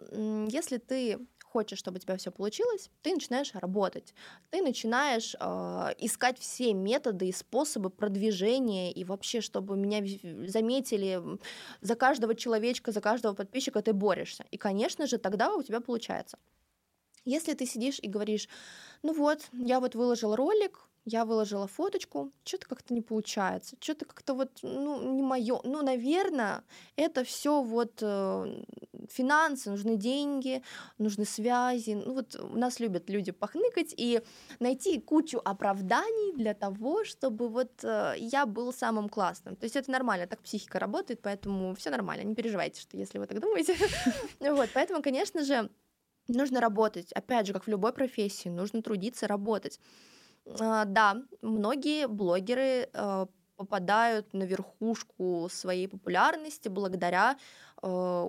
[0.50, 1.20] если ты
[1.52, 4.14] хочешь, чтобы у тебя все получилось, ты начинаешь работать,
[4.50, 10.02] ты начинаешь э, искать все методы и способы продвижения и вообще, чтобы меня
[10.48, 11.22] заметили
[11.82, 14.46] за каждого человечка, за каждого подписчика ты борешься.
[14.52, 16.38] И, конечно же, тогда у тебя получается.
[17.26, 18.48] Если ты сидишь и говоришь,
[19.04, 24.34] ну вот, я вот выложил ролик, я выложила фоточку, что-то как-то не получается, что-то как-то
[24.34, 25.60] вот, ну, не мое.
[25.64, 26.64] Ну, наверное,
[26.96, 28.64] это все вот э,
[29.10, 30.64] финансы, нужны деньги,
[31.00, 31.94] нужны связи.
[31.94, 34.22] Ну, вот у нас любят люди похныкать и
[34.60, 39.56] найти кучу оправданий для того, чтобы вот э, я был самым классным.
[39.56, 43.28] То есть это нормально, так психика работает, поэтому все нормально, не переживайте, что если вы
[43.28, 43.76] так думаете.
[44.52, 45.70] Вот, поэтому, конечно же,
[46.28, 47.12] Нужно работать.
[47.14, 49.80] Опять же, как в любой профессии, нужно трудиться, работать.
[50.60, 53.26] А, да, многие блогеры э,
[53.56, 57.38] попадают на верхушку своей популярности благодаря
[57.82, 58.28] э,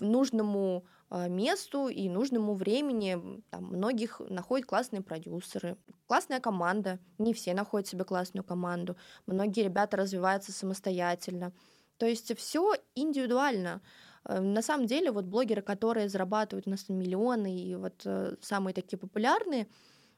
[0.00, 0.84] нужному
[1.28, 3.42] месту и нужному времени.
[3.50, 7.00] Там многих находят классные продюсеры, классная команда.
[7.18, 8.96] Не все находят себе классную команду.
[9.26, 11.52] Многие ребята развиваются самостоятельно.
[11.98, 13.82] То есть все индивидуально.
[14.24, 18.98] На самом деле, вот блогеры, которые зарабатывают у нас миллионы и вот э, самые такие
[18.98, 19.66] популярные,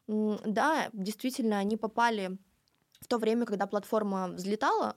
[0.07, 2.38] да, действительно, они попали
[3.00, 4.96] в то время, когда платформа взлетала,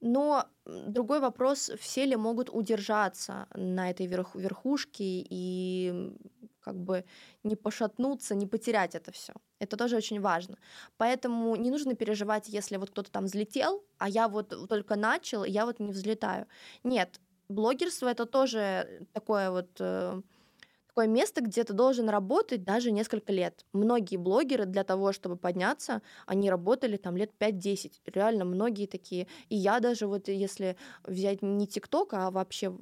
[0.00, 6.14] но другой вопрос, все ли могут удержаться на этой верх, верхушке и
[6.60, 7.04] как бы
[7.42, 9.32] не пошатнуться, не потерять это все.
[9.58, 10.56] Это тоже очень важно.
[10.96, 15.66] Поэтому не нужно переживать, если вот кто-то там взлетел, а я вот только начал, я
[15.66, 16.46] вот не взлетаю.
[16.84, 20.22] Нет, блогерство это тоже такое вот э,
[20.90, 23.64] такое место, где ты должен работать даже несколько лет.
[23.72, 27.92] Многие блогеры для того, чтобы подняться, они работали там лет 5-10.
[28.06, 29.26] Реально многие такие.
[29.48, 32.76] И я даже вот если взять не ТикТок, а вообще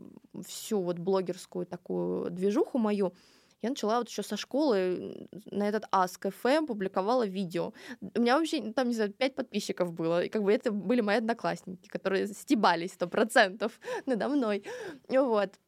[0.46, 3.12] всю вот блогерскую такую движуху мою,
[3.60, 7.72] я начала вот еще со школы на этот Ask FM публиковала видео.
[8.14, 10.24] У меня вообще там, не знаю, 5 подписчиков было.
[10.24, 14.64] И как бы это были мои одноклассники, которые стебались сто процентов надо мной.
[15.08, 15.58] Вот.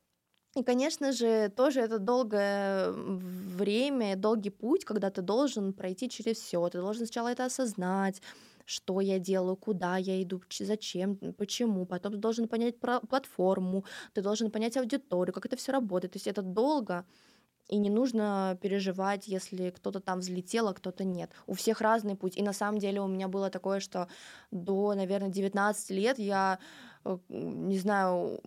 [0.57, 6.69] И, конечно же, тоже это долгое время, долгий путь, когда ты должен пройти через все.
[6.69, 8.21] Ты должен сначала это осознать,
[8.65, 11.87] что я делаю, куда я иду, зачем, почему.
[11.87, 16.15] Потом ты должен понять про платформу, ты должен понять аудиторию, как это все работает.
[16.15, 17.05] То есть это долго,
[17.69, 21.31] и не нужно переживать, если кто-то там взлетел, а кто-то нет.
[21.47, 22.37] У всех разный путь.
[22.37, 24.09] И на самом деле у меня было такое, что
[24.51, 26.59] до, наверное, 19 лет я,
[27.05, 28.41] э, не знаю,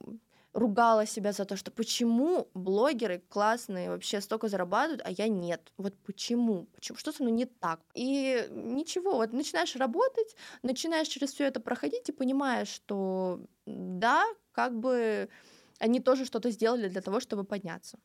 [0.53, 5.71] ругала себя за то, что почему блогеры классные вообще столько зарабатывают, а я нет.
[5.77, 6.65] Вот почему?
[6.75, 6.97] почему?
[6.97, 7.79] Что со мной не так?
[7.95, 14.79] И ничего, вот начинаешь работать, начинаешь через все это проходить и понимаешь, что да, как
[14.79, 15.29] бы
[15.79, 17.99] они тоже что-то сделали для того, чтобы подняться.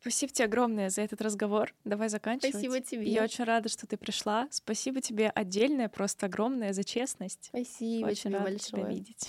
[0.00, 1.74] Спасибо тебе огромное за этот разговор.
[1.84, 2.54] Давай заканчивать.
[2.54, 3.04] Спасибо тебе.
[3.04, 4.48] Я очень рада, что ты пришла.
[4.50, 7.48] Спасибо тебе отдельное, просто огромное за честность.
[7.48, 8.82] Спасибо очень тебе рада большое.
[8.82, 9.28] тебя видеть.